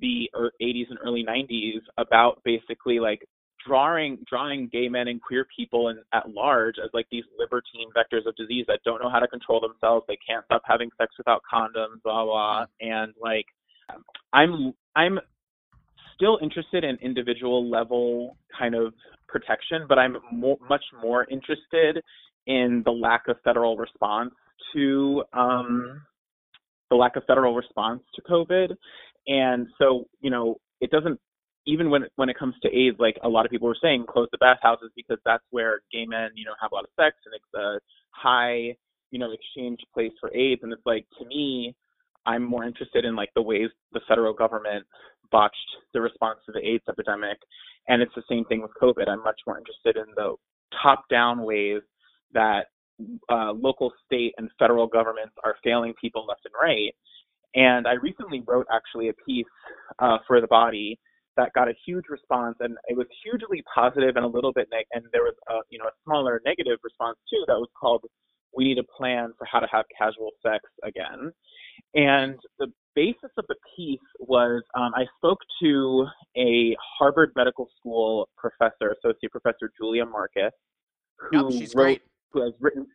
the 0.00 0.30
80s 0.62 0.86
and 0.90 0.98
early 1.04 1.24
90s 1.24 1.80
about 1.98 2.40
basically 2.44 2.98
like 3.00 3.26
drawing 3.66 4.16
drawing 4.26 4.70
gay 4.72 4.88
men 4.88 5.08
and 5.08 5.20
queer 5.20 5.46
people 5.54 5.88
and 5.88 5.98
at 6.14 6.30
large 6.30 6.76
as 6.82 6.88
like 6.94 7.06
these 7.10 7.24
libertine 7.38 7.90
vectors 7.94 8.26
of 8.26 8.34
disease 8.36 8.64
that 8.66 8.80
don't 8.86 9.02
know 9.02 9.10
how 9.10 9.18
to 9.18 9.28
control 9.28 9.60
themselves 9.60 10.02
they 10.08 10.16
can't 10.26 10.42
stop 10.46 10.62
having 10.64 10.88
sex 10.96 11.12
without 11.18 11.42
condoms 11.52 12.02
blah 12.02 12.24
blah 12.24 12.64
and 12.80 13.12
like 13.20 13.44
i'm 14.32 14.72
i'm 14.96 15.18
still 16.16 16.38
interested 16.42 16.84
in 16.84 16.96
individual 17.02 17.68
level 17.68 18.36
kind 18.58 18.74
of 18.74 18.92
protection, 19.28 19.86
but 19.88 19.98
I'm 19.98 20.16
much 20.68 20.84
more 21.02 21.26
interested 21.30 22.02
in 22.46 22.82
the 22.84 22.90
lack 22.90 23.28
of 23.28 23.36
federal 23.44 23.76
response 23.76 24.32
to 24.74 25.24
um, 25.32 26.02
the 26.90 26.96
lack 26.96 27.16
of 27.16 27.24
federal 27.26 27.54
response 27.54 28.02
to 28.14 28.22
COVID. 28.22 28.76
And 29.26 29.68
so, 29.78 30.06
you 30.20 30.30
know, 30.30 30.56
it 30.80 30.90
doesn't 30.90 31.18
even 31.66 31.90
when 31.90 32.04
when 32.16 32.28
it 32.28 32.38
comes 32.38 32.54
to 32.62 32.68
AIDS, 32.76 32.96
like 32.98 33.18
a 33.22 33.28
lot 33.28 33.44
of 33.44 33.50
people 33.50 33.68
were 33.68 33.76
saying, 33.80 34.06
close 34.08 34.28
the 34.32 34.38
bathhouses 34.38 34.90
because 34.96 35.18
that's 35.24 35.44
where 35.50 35.80
gay 35.92 36.06
men, 36.06 36.30
you 36.34 36.44
know, 36.44 36.52
have 36.60 36.72
a 36.72 36.74
lot 36.74 36.84
of 36.84 36.90
sex 36.98 37.16
and 37.26 37.34
it's 37.34 37.54
a 37.54 37.78
high, 38.10 38.74
you 39.10 39.18
know, 39.18 39.30
exchange 39.32 39.80
place 39.94 40.12
for 40.20 40.34
AIDS. 40.34 40.62
And 40.62 40.72
it's 40.72 40.86
like 40.86 41.06
to 41.18 41.26
me, 41.26 41.74
I'm 42.26 42.44
more 42.44 42.64
interested 42.64 43.04
in 43.04 43.14
like 43.14 43.30
the 43.34 43.42
ways 43.42 43.70
the 43.92 44.00
federal 44.08 44.32
government 44.32 44.86
botched 45.30 45.56
the 45.94 46.00
response 46.00 46.38
to 46.46 46.52
the 46.52 46.66
AIDS 46.66 46.84
epidemic. 46.88 47.38
And 47.88 48.02
it's 48.02 48.14
the 48.14 48.22
same 48.28 48.44
thing 48.46 48.62
with 48.62 48.72
COVID. 48.80 49.08
I'm 49.08 49.22
much 49.22 49.40
more 49.46 49.58
interested 49.58 49.96
in 49.96 50.12
the 50.16 50.34
top 50.82 51.04
down 51.10 51.42
ways 51.42 51.82
that 52.32 52.66
uh, 53.28 53.52
local, 53.52 53.92
state, 54.06 54.34
and 54.38 54.50
federal 54.58 54.86
governments 54.86 55.34
are 55.44 55.56
failing 55.62 55.94
people 56.00 56.26
left 56.26 56.42
and 56.44 56.54
right. 56.60 56.94
And 57.54 57.86
I 57.86 57.94
recently 57.94 58.42
wrote 58.46 58.66
actually 58.72 59.08
a 59.08 59.12
piece 59.26 59.44
uh, 59.98 60.18
for 60.26 60.40
the 60.40 60.46
body 60.46 60.98
that 61.36 61.52
got 61.54 61.68
a 61.68 61.74
huge 61.86 62.04
response, 62.08 62.56
and 62.60 62.76
it 62.88 62.96
was 62.96 63.06
hugely 63.24 63.62
positive 63.74 64.16
and 64.16 64.24
a 64.24 64.28
little 64.28 64.52
bit 64.52 64.68
neg- 64.72 64.86
and 64.92 65.04
there 65.12 65.22
was 65.22 65.34
a 65.48 65.54
you 65.70 65.78
know 65.78 65.86
a 65.86 65.94
smaller 66.04 66.40
negative 66.44 66.78
response 66.82 67.16
too 67.28 67.42
that 67.46 67.54
was 67.54 67.68
called 67.78 68.04
"We 68.54 68.64
need 68.64 68.78
a 68.78 68.84
plan 68.96 69.32
for 69.38 69.46
how 69.50 69.60
to 69.60 69.66
have 69.72 69.84
casual 69.96 70.30
sex 70.44 70.62
again." 70.84 71.32
And 71.94 72.38
the 72.58 72.68
basis 72.94 73.30
of 73.36 73.44
the 73.48 73.56
piece 73.76 73.98
was 74.18 74.62
um, 74.74 74.92
I 74.94 75.06
spoke 75.16 75.38
to 75.62 76.06
a 76.36 76.76
Harvard 76.98 77.32
Medical 77.36 77.68
School 77.78 78.28
professor, 78.36 78.94
Associate 79.02 79.30
Professor 79.30 79.72
Julia 79.78 80.04
Marcus, 80.04 80.52
who 81.30 81.50
she's 81.52 81.74
wrote, 81.74 81.84
great. 81.84 82.02
Who 82.32 82.42
has 82.42 82.52
written. 82.60 82.86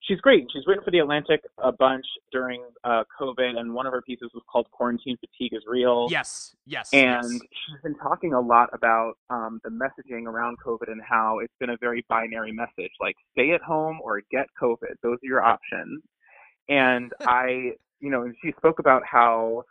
She's 0.00 0.20
great. 0.20 0.46
She's 0.52 0.64
written 0.66 0.84
for 0.84 0.90
the 0.90 0.98
Atlantic 0.98 1.40
a 1.58 1.72
bunch 1.72 2.04
during 2.30 2.62
uh, 2.84 3.02
COVID, 3.20 3.58
and 3.58 3.74
one 3.74 3.86
of 3.86 3.92
her 3.92 4.02
pieces 4.02 4.30
was 4.34 4.42
called 4.50 4.70
"Quarantine 4.70 5.16
Fatigue 5.16 5.52
is 5.52 5.64
Real." 5.66 6.06
Yes, 6.10 6.54
yes. 6.64 6.90
And 6.92 7.24
yes. 7.24 7.40
she's 7.50 7.82
been 7.82 7.96
talking 7.96 8.32
a 8.32 8.40
lot 8.40 8.68
about 8.72 9.14
um, 9.30 9.60
the 9.64 9.70
messaging 9.70 10.26
around 10.26 10.58
COVID 10.64 10.90
and 10.92 11.00
how 11.02 11.40
it's 11.40 11.54
been 11.58 11.70
a 11.70 11.76
very 11.78 12.04
binary 12.08 12.52
message, 12.52 12.92
like 13.00 13.16
stay 13.32 13.52
at 13.52 13.62
home 13.62 13.98
or 14.02 14.22
get 14.30 14.46
COVID. 14.60 14.94
Those 15.02 15.16
are 15.16 15.26
your 15.26 15.42
options. 15.42 16.02
And 16.68 17.12
I 17.26 17.72
you 18.00 18.10
know, 18.10 18.22
and 18.22 18.34
she 18.42 18.52
spoke 18.58 18.78
about 18.78 19.02
how 19.10 19.64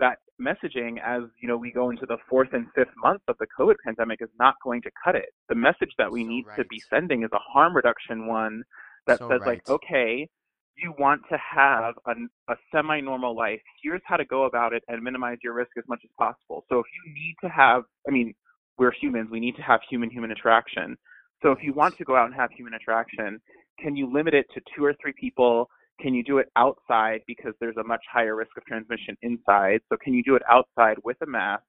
that 0.00 0.18
messaging 0.40 0.96
as 1.04 1.22
you 1.40 1.48
know 1.48 1.56
we 1.56 1.72
go 1.72 1.90
into 1.90 2.06
the 2.06 2.16
fourth 2.28 2.48
and 2.52 2.66
fifth 2.74 2.94
month 3.02 3.22
of 3.28 3.36
the 3.38 3.46
covid 3.58 3.74
pandemic 3.84 4.20
is 4.20 4.28
not 4.38 4.54
going 4.62 4.82
to 4.82 4.90
cut 5.04 5.14
it. 5.14 5.30
The 5.48 5.54
message 5.54 5.92
that 5.98 6.10
we 6.10 6.22
so 6.22 6.28
need 6.28 6.46
right. 6.46 6.56
to 6.56 6.64
be 6.66 6.80
sending 6.90 7.22
is 7.22 7.30
a 7.32 7.38
harm 7.38 7.74
reduction 7.74 8.26
one 8.26 8.62
that 9.06 9.18
so 9.18 9.28
says 9.28 9.40
right. 9.40 9.48
like 9.48 9.68
okay 9.68 10.28
you 10.76 10.94
want 10.96 11.20
to 11.28 11.36
have 11.36 11.94
a, 12.06 12.12
a 12.52 12.56
semi-normal 12.72 13.34
life. 13.34 13.60
Here's 13.82 14.00
how 14.04 14.16
to 14.16 14.24
go 14.24 14.44
about 14.44 14.72
it 14.72 14.84
and 14.86 15.02
minimize 15.02 15.38
your 15.42 15.52
risk 15.52 15.70
as 15.76 15.82
much 15.88 15.98
as 16.04 16.10
possible. 16.16 16.64
So 16.68 16.78
if 16.78 16.86
you 16.94 17.12
need 17.12 17.34
to 17.42 17.48
have 17.48 17.82
i 18.06 18.10
mean 18.10 18.34
we're 18.78 18.92
humans. 18.92 19.28
We 19.30 19.40
need 19.40 19.56
to 19.56 19.62
have 19.62 19.80
human 19.90 20.10
human 20.10 20.30
interaction. 20.30 20.96
So 21.42 21.50
if 21.52 21.58
you 21.62 21.72
want 21.72 21.96
to 21.98 22.04
go 22.04 22.16
out 22.16 22.26
and 22.26 22.34
have 22.34 22.50
human 22.50 22.74
interaction 22.74 23.40
can 23.78 23.96
you 23.96 24.12
limit 24.12 24.34
it 24.34 24.46
to 24.54 24.60
two 24.74 24.84
or 24.84 24.94
three 25.00 25.12
people 25.18 25.68
can 26.00 26.14
you 26.14 26.22
do 26.22 26.38
it 26.38 26.48
outside 26.56 27.20
because 27.26 27.54
there's 27.60 27.76
a 27.76 27.84
much 27.84 28.02
higher 28.10 28.36
risk 28.36 28.50
of 28.56 28.64
transmission 28.64 29.16
inside? 29.22 29.80
So 29.88 29.96
can 30.02 30.14
you 30.14 30.22
do 30.22 30.36
it 30.36 30.42
outside 30.48 30.96
with 31.04 31.16
a 31.22 31.26
mask, 31.26 31.64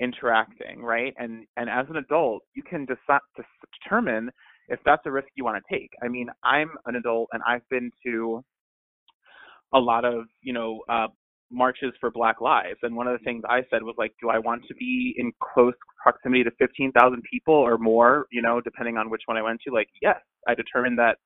interacting, 0.00 0.82
right? 0.82 1.14
And 1.18 1.46
and 1.56 1.68
as 1.68 1.86
an 1.90 1.96
adult, 1.96 2.42
you 2.54 2.62
can 2.62 2.84
decide 2.84 3.20
to 3.36 3.44
determine 3.82 4.30
if 4.68 4.78
that's 4.84 5.02
a 5.06 5.10
risk 5.10 5.28
you 5.34 5.44
want 5.44 5.62
to 5.62 5.74
take. 5.74 5.90
I 6.02 6.08
mean, 6.08 6.28
I'm 6.44 6.70
an 6.86 6.96
adult 6.96 7.28
and 7.32 7.42
I've 7.46 7.68
been 7.68 7.90
to 8.06 8.44
a 9.74 9.78
lot 9.78 10.04
of 10.04 10.24
you 10.42 10.52
know 10.52 10.80
uh, 10.88 11.08
marches 11.50 11.92
for 12.00 12.10
Black 12.10 12.40
Lives, 12.40 12.78
and 12.82 12.94
one 12.94 13.06
of 13.06 13.18
the 13.18 13.24
things 13.24 13.42
I 13.48 13.62
said 13.70 13.82
was 13.82 13.94
like, 13.98 14.14
do 14.20 14.30
I 14.30 14.38
want 14.38 14.64
to 14.68 14.74
be 14.74 15.14
in 15.18 15.32
close 15.40 15.74
proximity 16.02 16.44
to 16.44 16.50
15,000 16.58 17.22
people 17.30 17.54
or 17.54 17.78
more? 17.78 18.26
You 18.30 18.42
know, 18.42 18.60
depending 18.60 18.96
on 18.96 19.10
which 19.10 19.22
one 19.26 19.36
I 19.36 19.42
went 19.42 19.60
to. 19.66 19.72
Like, 19.72 19.88
yes, 20.00 20.18
I 20.48 20.54
determined 20.54 20.98
that 20.98 21.18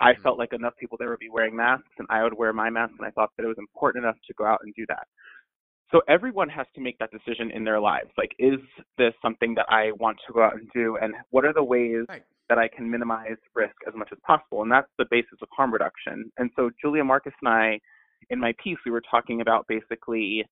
I 0.00 0.12
mm-hmm. 0.12 0.22
felt 0.22 0.38
like 0.38 0.52
enough 0.52 0.74
people 0.78 0.96
there 0.98 1.10
would 1.10 1.18
be 1.18 1.30
wearing 1.30 1.54
masks 1.54 1.92
and 1.98 2.06
I 2.10 2.22
would 2.22 2.34
wear 2.34 2.52
my 2.52 2.70
mask 2.70 2.94
and 2.98 3.06
I 3.06 3.10
thought 3.10 3.30
that 3.36 3.44
it 3.44 3.48
was 3.48 3.58
important 3.58 4.04
enough 4.04 4.16
to 4.26 4.34
go 4.34 4.46
out 4.46 4.60
and 4.62 4.74
do 4.74 4.84
that. 4.88 5.06
So 5.92 6.00
everyone 6.08 6.48
has 6.50 6.66
to 6.76 6.80
make 6.80 6.98
that 6.98 7.10
decision 7.10 7.50
in 7.50 7.64
their 7.64 7.80
lives. 7.80 8.10
Like, 8.16 8.30
is 8.38 8.60
this 8.96 9.12
something 9.20 9.54
that 9.56 9.66
I 9.68 9.90
want 9.98 10.18
to 10.26 10.32
go 10.32 10.42
out 10.42 10.54
and 10.54 10.68
do? 10.72 10.96
And 11.02 11.14
what 11.30 11.44
are 11.44 11.52
the 11.52 11.64
ways 11.64 12.06
right. 12.08 12.22
that 12.48 12.58
I 12.58 12.68
can 12.68 12.88
minimize 12.88 13.36
risk 13.56 13.74
as 13.88 13.94
much 13.96 14.08
as 14.12 14.18
possible? 14.24 14.62
And 14.62 14.70
that's 14.70 14.90
the 14.98 15.06
basis 15.10 15.38
of 15.42 15.48
harm 15.54 15.72
reduction. 15.72 16.30
And 16.38 16.50
so 16.54 16.70
Julia 16.80 17.02
Marcus 17.02 17.32
and 17.42 17.48
I, 17.52 17.80
in 18.30 18.38
my 18.38 18.54
piece, 18.62 18.78
we 18.86 18.92
were 18.92 19.02
talking 19.10 19.40
about 19.40 19.66
basically, 19.66 20.44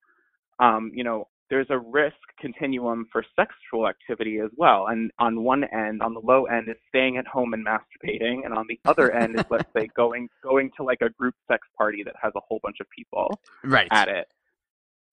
um, 0.58 0.90
you 0.92 1.04
know, 1.04 1.28
there's 1.50 1.66
a 1.70 1.78
risk 1.78 2.16
continuum 2.40 3.06
for 3.10 3.24
sexual 3.34 3.88
activity 3.88 4.38
as 4.38 4.50
well. 4.56 4.88
And 4.88 5.10
on 5.18 5.42
one 5.42 5.64
end, 5.64 6.02
on 6.02 6.14
the 6.14 6.20
low 6.20 6.44
end, 6.44 6.68
is 6.68 6.76
staying 6.88 7.16
at 7.16 7.26
home 7.26 7.54
and 7.54 7.66
masturbating, 7.66 8.44
and 8.44 8.54
on 8.54 8.66
the 8.68 8.78
other 8.84 9.12
end 9.14 9.38
is 9.38 9.44
let's 9.50 9.68
say 9.76 9.88
going 9.96 10.28
going 10.42 10.70
to 10.76 10.84
like 10.84 11.00
a 11.00 11.10
group 11.10 11.34
sex 11.50 11.66
party 11.76 12.02
that 12.04 12.14
has 12.20 12.32
a 12.36 12.40
whole 12.46 12.60
bunch 12.62 12.76
of 12.80 12.86
people 12.90 13.40
right. 13.64 13.88
at 13.90 14.08
it. 14.08 14.28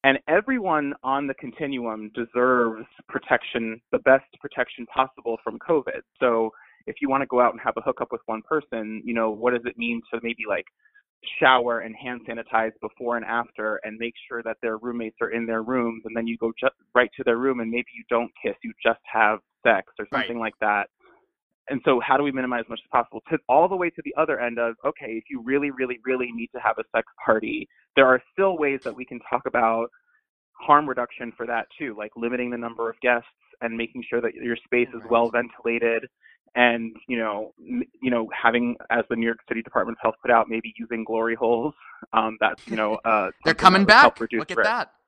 And 0.03 0.19
everyone 0.27 0.93
on 1.03 1.25
the 1.25 1.33
continuum 1.33 2.11
deserves 2.13 2.85
protection, 3.09 3.81
the 3.91 3.97
best 3.99 4.25
protection 4.39 4.85
possible 4.85 5.37
from 5.43 5.57
COVID. 5.57 6.01
So 6.19 6.51
if 6.85 6.97
you 7.01 7.09
want 7.09 7.21
to 7.21 7.27
go 7.27 7.41
out 7.41 7.53
and 7.53 7.61
have 7.61 7.73
a 7.77 7.81
hookup 7.81 8.11
with 8.11 8.21
one 8.27 8.43
person, 8.47 9.01
you 9.03 9.15
know, 9.15 9.31
what 9.31 9.53
does 9.53 9.63
it 9.65 9.77
mean 9.79 10.01
to 10.13 10.19
maybe 10.21 10.43
like 10.47 10.65
shower 11.39 11.79
and 11.79 11.95
hand 11.95 12.21
sanitize 12.27 12.71
before 12.81 13.17
and 13.17 13.25
after 13.25 13.79
and 13.83 13.97
make 13.97 14.13
sure 14.27 14.43
that 14.43 14.57
their 14.61 14.77
roommates 14.77 15.17
are 15.21 15.31
in 15.31 15.45
their 15.45 15.63
rooms 15.63 16.03
and 16.05 16.15
then 16.15 16.27
you 16.27 16.37
go 16.37 16.51
right 16.93 17.09
to 17.17 17.23
their 17.23 17.37
room 17.37 17.59
and 17.59 17.69
maybe 17.69 17.87
you 17.95 18.03
don't 18.09 18.31
kiss 18.43 18.55
you 18.63 18.71
just 18.83 18.99
have 19.11 19.39
sex 19.65 19.87
or 19.99 20.07
something 20.11 20.37
right. 20.37 20.45
like 20.45 20.53
that. 20.61 20.89
And 21.69 21.81
so 21.83 21.99
how 22.05 22.15
do 22.15 22.23
we 22.23 22.31
minimize 22.31 22.61
as 22.65 22.69
much 22.69 22.79
as 22.83 22.89
possible 22.91 23.21
to 23.29 23.37
all 23.49 23.67
the 23.67 23.75
way 23.75 23.89
to 23.89 24.01
the 24.05 24.13
other 24.17 24.39
end 24.39 24.59
of 24.59 24.75
okay 24.85 25.13
if 25.13 25.23
you 25.29 25.41
really 25.41 25.71
really 25.71 25.99
really 26.05 26.31
need 26.31 26.49
to 26.55 26.61
have 26.61 26.77
a 26.77 26.83
sex 26.95 27.07
party 27.23 27.67
there 27.95 28.05
are 28.05 28.21
still 28.33 28.57
ways 28.57 28.81
that 28.83 28.95
we 28.95 29.03
can 29.03 29.19
talk 29.27 29.41
about 29.47 29.87
harm 30.53 30.87
reduction 30.87 31.33
for 31.35 31.47
that 31.47 31.65
too 31.77 31.95
like 31.97 32.11
limiting 32.15 32.51
the 32.51 32.57
number 32.57 32.87
of 32.87 32.99
guests 33.01 33.27
and 33.61 33.75
making 33.75 34.03
sure 34.07 34.21
that 34.21 34.35
your 34.35 34.55
space 34.57 34.87
is 34.93 35.01
well 35.09 35.29
ventilated 35.29 36.07
and 36.55 36.95
you 37.07 37.17
know 37.17 37.53
you 37.59 38.09
know 38.09 38.29
having 38.33 38.75
as 38.89 39.03
the 39.09 39.15
New 39.15 39.25
York 39.25 39.39
City 39.47 39.61
Department 39.61 39.97
of 39.97 40.01
Health 40.01 40.15
put 40.21 40.31
out 40.31 40.47
maybe 40.49 40.73
using 40.77 41.03
glory 41.03 41.35
holes 41.35 41.73
um, 42.13 42.37
that's 42.39 42.65
you 42.67 42.75
know 42.75 42.95
uh, 43.05 43.29
they're 43.45 43.53
coming 43.53 43.85
back. 43.85 44.19
look 44.19 44.51
at 44.51 44.57
risk. 44.57 44.69
that. 44.69 44.89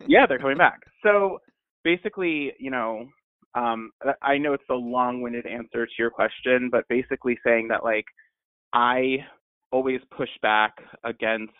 Yeah 0.06 0.26
they're 0.26 0.38
coming 0.38 0.58
back. 0.58 0.80
So 1.02 1.40
basically, 1.82 2.52
you 2.58 2.70
know, 2.70 3.08
um, 3.54 3.90
I 4.22 4.38
know 4.38 4.52
it's 4.52 4.62
a 4.70 4.74
long-winded 4.74 5.44
answer 5.44 5.86
to 5.86 5.92
your 5.98 6.10
question, 6.10 6.68
but 6.70 6.84
basically 6.88 7.36
saying 7.44 7.68
that 7.68 7.82
like 7.82 8.04
I 8.72 9.18
always 9.72 10.00
push 10.16 10.28
back 10.40 10.72
against 11.04 11.52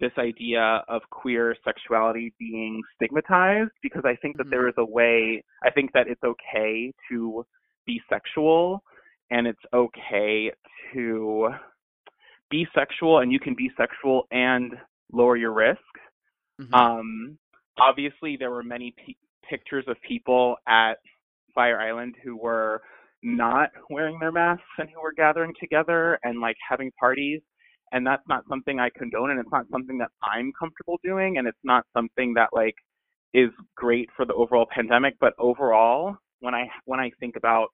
this 0.00 0.12
idea 0.18 0.82
of 0.88 1.02
queer 1.10 1.54
sexuality 1.64 2.34
being 2.38 2.80
stigmatized 2.96 3.70
because 3.82 4.02
I 4.04 4.16
think 4.16 4.36
that 4.38 4.50
there 4.50 4.68
is 4.68 4.74
a 4.78 4.84
way, 4.84 5.44
I 5.62 5.70
think 5.70 5.92
that 5.92 6.08
it's 6.08 6.22
okay 6.24 6.92
to 7.10 7.44
be 7.86 8.00
sexual 8.08 8.82
and 9.30 9.46
it's 9.46 9.62
okay 9.74 10.52
to 10.92 11.48
be 12.50 12.66
sexual 12.74 13.20
and 13.20 13.32
you 13.32 13.40
can 13.40 13.54
be 13.54 13.70
sexual 13.76 14.26
and 14.30 14.74
lower 15.12 15.36
your 15.36 15.52
risk. 15.52 15.80
Mm-hmm. 16.60 16.74
Um, 16.74 17.38
obviously, 17.80 18.36
there 18.38 18.50
were 18.50 18.62
many 18.62 18.94
p- 19.04 19.16
pictures 19.48 19.84
of 19.88 19.96
people 20.06 20.56
at 20.68 20.94
Fire 21.54 21.80
Island 21.80 22.14
who 22.22 22.36
were 22.36 22.82
not 23.22 23.70
wearing 23.88 24.18
their 24.18 24.32
masks 24.32 24.64
and 24.78 24.88
who 24.94 25.00
were 25.00 25.12
gathering 25.12 25.52
together 25.60 26.18
and 26.22 26.40
like 26.40 26.56
having 26.68 26.90
parties 26.98 27.40
and 27.92 28.06
that's 28.06 28.26
not 28.28 28.42
something 28.48 28.80
I 28.80 28.88
condone 28.96 29.30
and 29.30 29.38
it's 29.38 29.52
not 29.52 29.66
something 29.70 29.98
that 29.98 30.10
I'm 30.22 30.52
comfortable 30.58 30.98
doing 31.04 31.38
and 31.38 31.46
it's 31.46 31.58
not 31.62 31.84
something 31.94 32.34
that 32.34 32.48
like 32.52 32.74
is 33.32 33.50
great 33.76 34.08
for 34.16 34.24
the 34.24 34.34
overall 34.34 34.66
pandemic 34.74 35.14
but 35.20 35.34
overall 35.38 36.16
when 36.42 36.54
I 36.54 36.68
when 36.84 37.00
I 37.00 37.10
think 37.18 37.36
about 37.36 37.68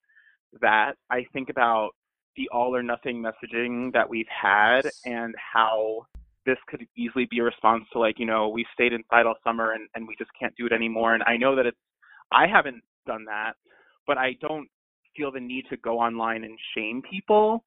that 0.60 0.92
I 1.10 1.24
think 1.32 1.50
about 1.50 1.90
the 2.36 2.48
all 2.52 2.74
or 2.74 2.82
nothing 2.82 3.22
messaging 3.22 3.92
that 3.92 4.08
we've 4.08 4.28
had 4.28 4.82
and 5.04 5.34
how 5.52 6.06
this 6.46 6.58
could 6.68 6.86
easily 6.96 7.26
be 7.30 7.40
a 7.40 7.42
response 7.42 7.84
to 7.92 7.98
like 7.98 8.18
you 8.18 8.26
know 8.26 8.48
we 8.48 8.64
stayed 8.72 8.92
inside 8.92 9.26
all 9.26 9.34
summer 9.44 9.72
and, 9.72 9.88
and 9.94 10.06
we 10.06 10.14
just 10.18 10.30
can't 10.38 10.54
do 10.56 10.66
it 10.66 10.72
anymore. 10.72 11.14
And 11.14 11.22
I 11.24 11.36
know 11.36 11.56
that 11.56 11.66
it's 11.66 11.78
I 12.30 12.46
haven't 12.46 12.82
done 13.06 13.24
that 13.24 13.54
but 14.06 14.18
I 14.18 14.34
don't 14.40 14.68
feel 15.16 15.30
the 15.30 15.40
need 15.40 15.64
to 15.70 15.76
go 15.76 15.98
online 15.98 16.44
and 16.44 16.58
shame 16.74 17.02
people 17.08 17.62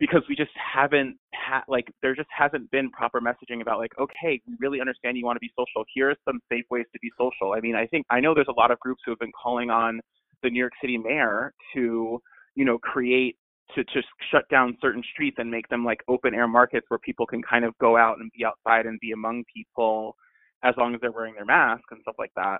because 0.00 0.22
we 0.28 0.36
just 0.36 0.50
haven't 0.54 1.16
had 1.32 1.62
like 1.68 1.86
there 2.02 2.14
just 2.14 2.28
hasn't 2.36 2.70
been 2.70 2.90
proper 2.90 3.20
messaging 3.20 3.60
about 3.60 3.78
like 3.78 3.92
okay 4.00 4.40
we 4.46 4.54
really 4.60 4.80
understand 4.80 5.16
you 5.16 5.24
want 5.24 5.36
to 5.36 5.40
be 5.40 5.50
social. 5.58 5.84
Here 5.92 6.10
are 6.10 6.16
some 6.24 6.40
safe 6.50 6.64
ways 6.70 6.86
to 6.92 6.98
be 7.00 7.10
social. 7.18 7.52
I 7.52 7.60
mean 7.60 7.76
i 7.76 7.86
think 7.86 8.06
i 8.10 8.20
know 8.20 8.34
there's 8.34 8.48
a 8.48 8.60
lot 8.60 8.70
of 8.70 8.78
groups 8.80 9.02
who 9.04 9.12
have 9.12 9.18
been 9.18 9.32
calling 9.40 9.70
on 9.70 10.00
the 10.42 10.50
new 10.50 10.58
york 10.60 10.72
city 10.80 10.98
mayor 10.98 11.52
to 11.74 12.20
you 12.54 12.64
know 12.64 12.78
create 12.78 13.36
to 13.74 13.84
just 13.84 14.08
shut 14.30 14.48
down 14.50 14.76
certain 14.80 15.02
streets 15.12 15.36
and 15.38 15.50
make 15.50 15.68
them 15.68 15.84
like 15.84 16.00
open 16.08 16.34
air 16.34 16.48
markets 16.48 16.86
where 16.88 16.98
people 16.98 17.26
can 17.26 17.42
kind 17.42 17.64
of 17.64 17.76
go 17.78 17.96
out 17.96 18.18
and 18.18 18.30
be 18.36 18.44
outside 18.44 18.86
and 18.86 18.98
be 19.00 19.12
among 19.12 19.44
people 19.54 20.16
as 20.64 20.74
long 20.78 20.94
as 20.94 21.00
they're 21.00 21.12
wearing 21.12 21.34
their 21.34 21.44
mask 21.44 21.84
and 21.90 22.00
stuff 22.02 22.16
like 22.18 22.32
that. 22.34 22.58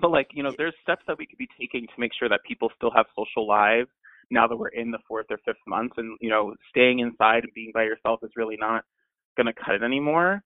But 0.00 0.10
like 0.10 0.28
you 0.32 0.42
know 0.42 0.52
there's 0.56 0.74
steps 0.82 1.02
that 1.06 1.18
we 1.18 1.26
could 1.26 1.38
be 1.38 1.48
taking 1.60 1.86
to 1.86 1.92
make 2.00 2.12
sure 2.18 2.28
that 2.28 2.40
people 2.48 2.70
still 2.76 2.90
have 2.96 3.06
social 3.16 3.46
lives 3.46 3.90
now 4.30 4.46
that 4.46 4.56
we're 4.56 4.68
in 4.68 4.90
the 4.90 4.98
fourth 5.06 5.26
or 5.30 5.38
fifth 5.44 5.56
month. 5.66 5.92
And 5.98 6.16
you 6.20 6.30
know 6.30 6.54
staying 6.70 7.00
inside 7.00 7.44
and 7.44 7.52
being 7.54 7.72
by 7.74 7.84
yourself 7.84 8.20
is 8.22 8.30
really 8.36 8.56
not 8.58 8.84
going 9.36 9.46
to 9.46 9.52
cut 9.52 9.74
it 9.74 9.82
anymore 9.82 10.42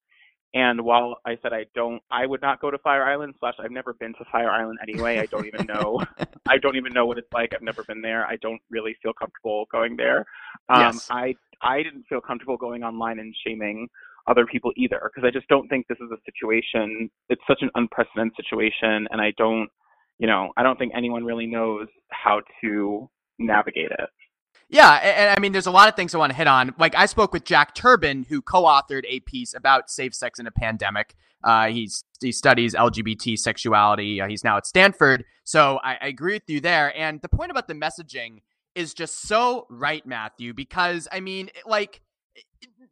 and 0.56 0.80
while 0.80 1.16
i 1.26 1.36
said 1.42 1.52
i 1.52 1.64
don't 1.74 2.02
i 2.10 2.26
would 2.26 2.40
not 2.40 2.60
go 2.60 2.70
to 2.70 2.78
fire 2.78 3.04
island 3.04 3.34
slash 3.38 3.54
i've 3.60 3.70
never 3.70 3.92
been 3.94 4.12
to 4.14 4.24
fire 4.32 4.50
island 4.50 4.78
anyway. 4.82 5.18
I 5.18 5.26
don't 5.26 5.46
even 5.46 5.66
know. 5.66 6.02
I 6.48 6.58
don't 6.58 6.76
even 6.76 6.92
know 6.92 7.06
what 7.06 7.18
it's 7.18 7.32
like. 7.32 7.52
I've 7.54 7.62
never 7.62 7.82
been 7.84 8.00
there. 8.00 8.24
I 8.24 8.36
don't 8.36 8.60
really 8.70 8.96
feel 9.02 9.12
comfortable 9.12 9.66
going 9.70 9.96
there. 9.96 10.24
Um 10.68 10.80
yes. 10.80 11.08
i 11.10 11.34
i 11.62 11.82
didn't 11.82 12.04
feel 12.08 12.20
comfortable 12.20 12.56
going 12.56 12.82
online 12.82 13.18
and 13.18 13.34
shaming 13.46 13.88
other 14.26 14.46
people 14.46 14.72
either 14.76 15.00
because 15.04 15.26
i 15.26 15.30
just 15.30 15.46
don't 15.48 15.68
think 15.68 15.86
this 15.86 15.98
is 16.00 16.10
a 16.10 16.20
situation 16.24 17.08
it's 17.28 17.42
such 17.46 17.62
an 17.62 17.70
unprecedented 17.76 18.34
situation 18.36 19.06
and 19.10 19.20
i 19.20 19.32
don't 19.38 19.68
you 20.18 20.26
know 20.26 20.50
i 20.56 20.62
don't 20.64 20.78
think 20.80 20.92
anyone 20.96 21.24
really 21.24 21.46
knows 21.46 21.86
how 22.10 22.40
to 22.60 23.08
navigate 23.38 23.90
it. 23.90 24.10
Yeah, 24.68 24.94
and, 24.94 25.36
I 25.36 25.40
mean, 25.40 25.52
there's 25.52 25.66
a 25.66 25.70
lot 25.70 25.88
of 25.88 25.94
things 25.94 26.14
I 26.14 26.18
want 26.18 26.30
to 26.30 26.36
hit 26.36 26.48
on. 26.48 26.74
Like, 26.78 26.96
I 26.96 27.06
spoke 27.06 27.32
with 27.32 27.44
Jack 27.44 27.74
Turban, 27.74 28.24
who 28.28 28.42
co-authored 28.42 29.04
a 29.08 29.20
piece 29.20 29.54
about 29.54 29.90
safe 29.90 30.14
sex 30.14 30.40
in 30.40 30.46
a 30.46 30.50
pandemic. 30.50 31.14
Uh, 31.44 31.68
he's 31.68 32.02
he 32.20 32.32
studies 32.32 32.74
LGBT 32.74 33.38
sexuality. 33.38 34.20
Uh, 34.20 34.26
he's 34.26 34.42
now 34.42 34.56
at 34.56 34.66
Stanford, 34.66 35.24
so 35.44 35.78
I, 35.84 35.96
I 36.00 36.06
agree 36.08 36.34
with 36.34 36.48
you 36.48 36.60
there. 36.60 36.96
And 36.98 37.20
the 37.20 37.28
point 37.28 37.52
about 37.52 37.68
the 37.68 37.74
messaging 37.74 38.40
is 38.74 38.94
just 38.94 39.22
so 39.22 39.66
right, 39.70 40.04
Matthew, 40.04 40.52
because 40.54 41.06
I 41.12 41.20
mean, 41.20 41.50
like 41.64 42.00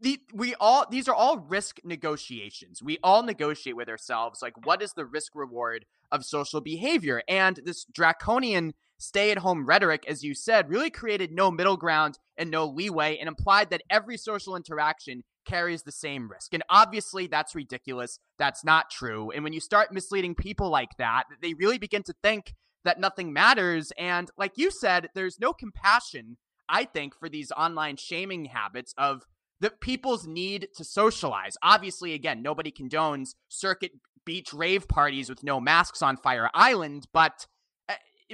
the, 0.01 0.21
we 0.33 0.55
all 0.61 0.87
these 0.89 1.09
are 1.09 1.15
all 1.15 1.39
risk 1.39 1.81
negotiations. 1.83 2.83
We 2.83 2.99
all 3.03 3.23
negotiate 3.23 3.77
with 3.77 3.89
ourselves 3.89 4.43
like 4.43 4.67
what 4.67 4.83
is 4.83 4.93
the 4.93 5.07
risk 5.07 5.35
reward 5.35 5.87
of 6.13 6.25
social 6.25 6.61
behavior 6.61 7.23
and 7.27 7.59
this 7.65 7.85
draconian 7.85 8.75
stay 9.05 9.31
at 9.31 9.39
home 9.39 9.67
rhetoric, 9.67 10.05
as 10.09 10.23
you 10.23 10.35
said, 10.35 10.71
really 10.71 10.91
created 10.91 11.31
no 11.33 11.51
middle 11.51 11.77
ground 11.77 12.19
and 12.37 12.51
no 12.51 12.67
leeway 12.67 13.17
and 13.19 13.29
implied 13.29 13.71
that 13.71 13.83
every 13.91 14.17
social 14.17 14.57
interaction 14.57 15.23
carries 15.47 15.83
the 15.83 15.93
same 15.93 16.31
risk. 16.31 16.55
And 16.55 16.63
obviously, 16.71 17.27
that's 17.27 17.55
ridiculous. 17.55 18.19
That's 18.39 18.65
not 18.65 18.91
true. 18.91 19.31
And 19.31 19.45
when 19.45 19.53
you 19.53 19.61
start 19.61 19.93
misleading 19.93 20.35
people 20.35 20.71
like 20.71 20.97
that, 20.99 21.25
they 21.43 21.55
really 21.55 21.79
begin 21.79 22.03
to 22.05 22.15
think 22.23 22.55
that 22.85 23.01
nothing 23.01 23.33
matters. 23.33 23.93
And 23.99 24.31
like 24.37 24.53
you 24.57 24.71
said, 24.71 25.09
there's 25.15 25.39
no 25.39 25.53
compassion, 25.53 26.37
I 26.69 26.85
think, 26.85 27.15
for 27.19 27.29
these 27.29 27.53
online 27.53 27.97
shaming 27.97 28.47
habits 28.47 28.95
of 28.97 29.23
the 29.61 29.71
people's 29.71 30.27
need 30.27 30.69
to 30.77 30.85
socialize. 30.85 31.57
Obviously, 31.63 32.13
again, 32.15 32.43
nobody 32.43 32.73
condones 32.73 33.35
circuit 33.49 33.93
beach 34.25 34.53
rave 34.53 34.89
parties 34.89 35.29
with 35.29 35.43
no 35.43 35.61
masks 35.61 36.03
on 36.03 36.17
Fire 36.17 36.51
Island, 36.55 37.07
but 37.13 37.47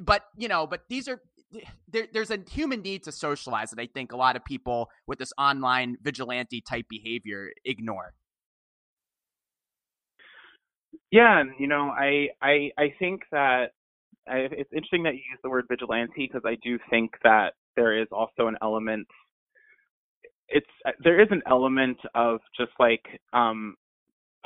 but 0.03 0.24
you 0.37 0.48
know, 0.48 0.66
but 0.66 0.83
these 0.88 1.09
are 1.09 1.20
there, 1.88 2.07
there's 2.12 2.31
a 2.31 2.38
human 2.48 2.83
need 2.83 3.03
to 3.05 3.12
socialize 3.12 3.70
that 3.70 3.81
I 3.81 3.87
think 3.87 4.12
a 4.12 4.16
lot 4.16 4.37
of 4.37 4.44
people 4.44 4.90
with 5.07 5.18
this 5.18 5.33
online 5.38 5.96
vigilante 6.03 6.61
type 6.61 6.87
behavior 6.88 7.50
ignore. 7.64 8.14
Yeah, 11.11 11.40
and 11.40 11.50
you 11.59 11.66
know, 11.66 11.90
I 11.90 12.29
I 12.40 12.70
I 12.79 12.94
think 12.98 13.22
that 13.33 13.72
I, 14.29 14.46
it's 14.53 14.72
interesting 14.72 15.03
that 15.05 15.14
you 15.14 15.22
use 15.31 15.40
the 15.42 15.50
word 15.50 15.64
vigilante 15.68 16.29
because 16.29 16.42
I 16.44 16.57
do 16.62 16.79
think 16.88 17.12
that 17.24 17.55
there 17.76 18.00
is 18.00 18.07
also 18.12 18.46
an 18.46 18.57
element. 18.62 19.07
It's 20.48 20.66
there 21.03 21.20
is 21.20 21.29
an 21.31 21.42
element 21.48 21.98
of 22.14 22.40
just 22.57 22.72
like 22.79 23.05
um 23.33 23.74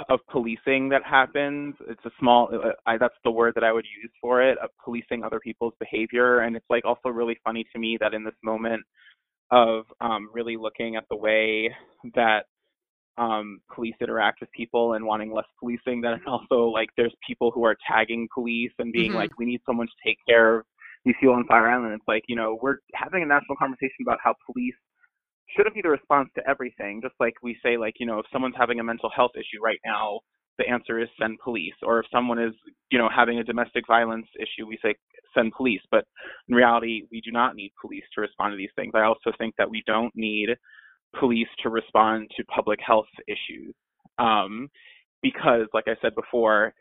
of 0.09 0.21
policing 0.29 0.89
that 0.89 1.03
happens. 1.05 1.75
It's 1.89 2.05
a 2.05 2.11
small, 2.19 2.49
uh, 2.53 2.73
I, 2.87 2.99
that's 2.99 3.15
the 3.25 3.31
word 3.31 3.53
that 3.55 3.65
I 3.65 3.73
would 3.73 3.85
use 4.03 4.11
for 4.21 4.43
it, 4.43 4.59
of 4.59 4.71
policing 4.85 5.23
other 5.23 5.41
people's 5.41 5.75
behavior. 5.79 6.41
And 6.41 6.57
it's 6.57 6.67
like 6.69 6.85
also 6.85 7.11
really 7.11 7.39
funny 7.45 7.65
to 7.73 7.79
me 7.79 7.97
that 8.01 8.15
in 8.15 8.25
this 8.25 8.35
moment 8.43 8.83
of 9.51 9.85
um, 10.01 10.31
really 10.33 10.57
looking 10.57 10.97
at 10.97 11.05
the 11.11 11.17
way 11.17 11.75
that 12.15 12.47
um, 13.19 13.61
police 13.73 13.95
interact 14.01 14.41
with 14.41 14.51
people 14.51 14.95
and 14.95 15.05
wanting 15.05 15.33
less 15.33 15.47
policing, 15.61 16.01
that 16.01 16.19
also 16.27 16.65
like 16.65 16.89
there's 16.97 17.15
people 17.25 17.53
who 17.53 17.65
are 17.65 17.77
tagging 17.87 18.27
police 18.35 18.73
and 18.81 18.93
being 18.93 19.11
mm-hmm. 19.11 19.19
like, 19.19 19.39
we 19.39 19.47
need 19.47 19.61
someone 19.65 19.87
to 19.87 20.09
take 20.09 20.19
care 20.29 20.59
of 20.59 20.67
these 21.05 21.15
people 21.21 21.37
on 21.37 21.47
Fire 21.47 21.69
Island. 21.69 21.95
It's 21.95 22.09
like, 22.09 22.25
you 22.27 22.35
know, 22.35 22.59
we're 22.61 22.79
having 22.95 23.23
a 23.23 23.27
national 23.27 23.57
conversation 23.57 24.03
about 24.03 24.19
how 24.25 24.35
police 24.51 24.75
shouldn't 25.57 25.75
be 25.75 25.83
the 25.83 25.89
response 25.89 26.29
to 26.37 26.49
everything. 26.49 27.01
Just 27.03 27.15
like 27.21 27.35
we 27.43 27.57
say, 27.63 27.77
like, 27.77 27.95
you 27.99 28.07
know, 28.07 28.19
if 28.19 28.27
someone's 28.33 28.55
having 28.57 28.81
a 28.81 28.85
mental 28.85 29.11
health 29.15 29.33
issue 29.37 29.63
right 29.63 29.81
now, 29.85 30.21
the 30.59 30.69
answer 30.69 31.01
is 31.01 31.09
send 31.21 31.39
police. 31.43 31.75
Or 31.83 32.01
if 32.01 32.07
someone 32.13 32.39
is, 32.39 32.55
you 32.91 32.99
know, 32.99 33.09
having 33.15 33.39
a 33.39 33.45
domestic 33.45 33.85
violence 33.87 34.27
issue, 34.39 34.67
we 34.67 34.79
say 34.83 34.95
send 35.37 35.53
police. 35.53 35.81
But 35.91 36.05
in 36.49 36.55
reality, 36.55 37.03
we 37.11 37.21
do 37.21 37.33
not 37.33 37.57
need 37.57 37.73
police 37.81 38.05
to 38.15 38.21
respond 38.21 38.53
to 38.53 38.57
these 38.57 38.71
things. 38.77 38.93
I 38.95 39.03
also 39.03 39.33
think 39.39 39.55
that 39.59 39.71
we 39.71 39.83
don't 39.87 40.13
need 40.15 40.51
police 41.19 41.49
to 41.63 41.71
respond 41.71 42.31
to 42.37 42.45
public 42.45 42.79
health 42.85 43.07
issues. 43.29 43.75
Um, 44.19 44.69
because, 45.23 45.67
like 45.73 45.89
I 45.89 45.97
said 46.03 46.15
before, 46.15 46.75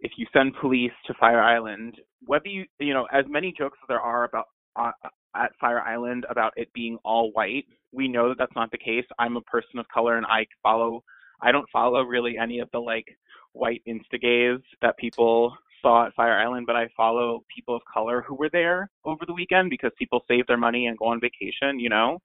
if 0.00 0.12
you 0.16 0.26
send 0.32 0.54
police 0.60 0.92
to 1.06 1.14
Fire 1.14 1.42
Island, 1.42 1.94
whether 2.24 2.48
you, 2.48 2.64
you 2.78 2.94
know, 2.94 3.06
as 3.12 3.24
many 3.28 3.52
jokes 3.56 3.78
as 3.82 3.88
there 3.88 4.00
are 4.00 4.24
about 4.24 4.46
uh, 4.76 4.90
at 5.34 5.52
Fire 5.60 5.80
Island 5.80 6.26
about 6.28 6.52
it 6.56 6.72
being 6.72 6.98
all 7.04 7.30
white. 7.32 7.66
We 7.92 8.08
know 8.08 8.28
that 8.28 8.38
that's 8.38 8.54
not 8.56 8.70
the 8.70 8.78
case. 8.78 9.04
I'm 9.18 9.36
a 9.36 9.42
person 9.42 9.78
of 9.78 9.86
color 9.88 10.16
and 10.16 10.26
I 10.26 10.46
follow 10.62 11.04
I 11.42 11.50
don't 11.50 11.68
follow 11.70 12.02
really 12.02 12.38
any 12.38 12.60
of 12.60 12.70
the 12.72 12.78
like 12.78 13.06
white 13.52 13.82
instagays 13.86 14.62
that 14.80 14.96
people 14.96 15.56
saw 15.82 16.06
at 16.06 16.14
Fire 16.14 16.38
Island, 16.38 16.66
but 16.66 16.76
I 16.76 16.88
follow 16.96 17.44
people 17.54 17.74
of 17.74 17.82
color 17.92 18.24
who 18.26 18.34
were 18.34 18.48
there 18.50 18.88
over 19.04 19.26
the 19.26 19.34
weekend 19.34 19.68
because 19.68 19.90
people 19.98 20.24
save 20.28 20.46
their 20.46 20.56
money 20.56 20.86
and 20.86 20.96
go 20.96 21.06
on 21.06 21.20
vacation, 21.20 21.78
you 21.78 21.88
know, 21.88 22.20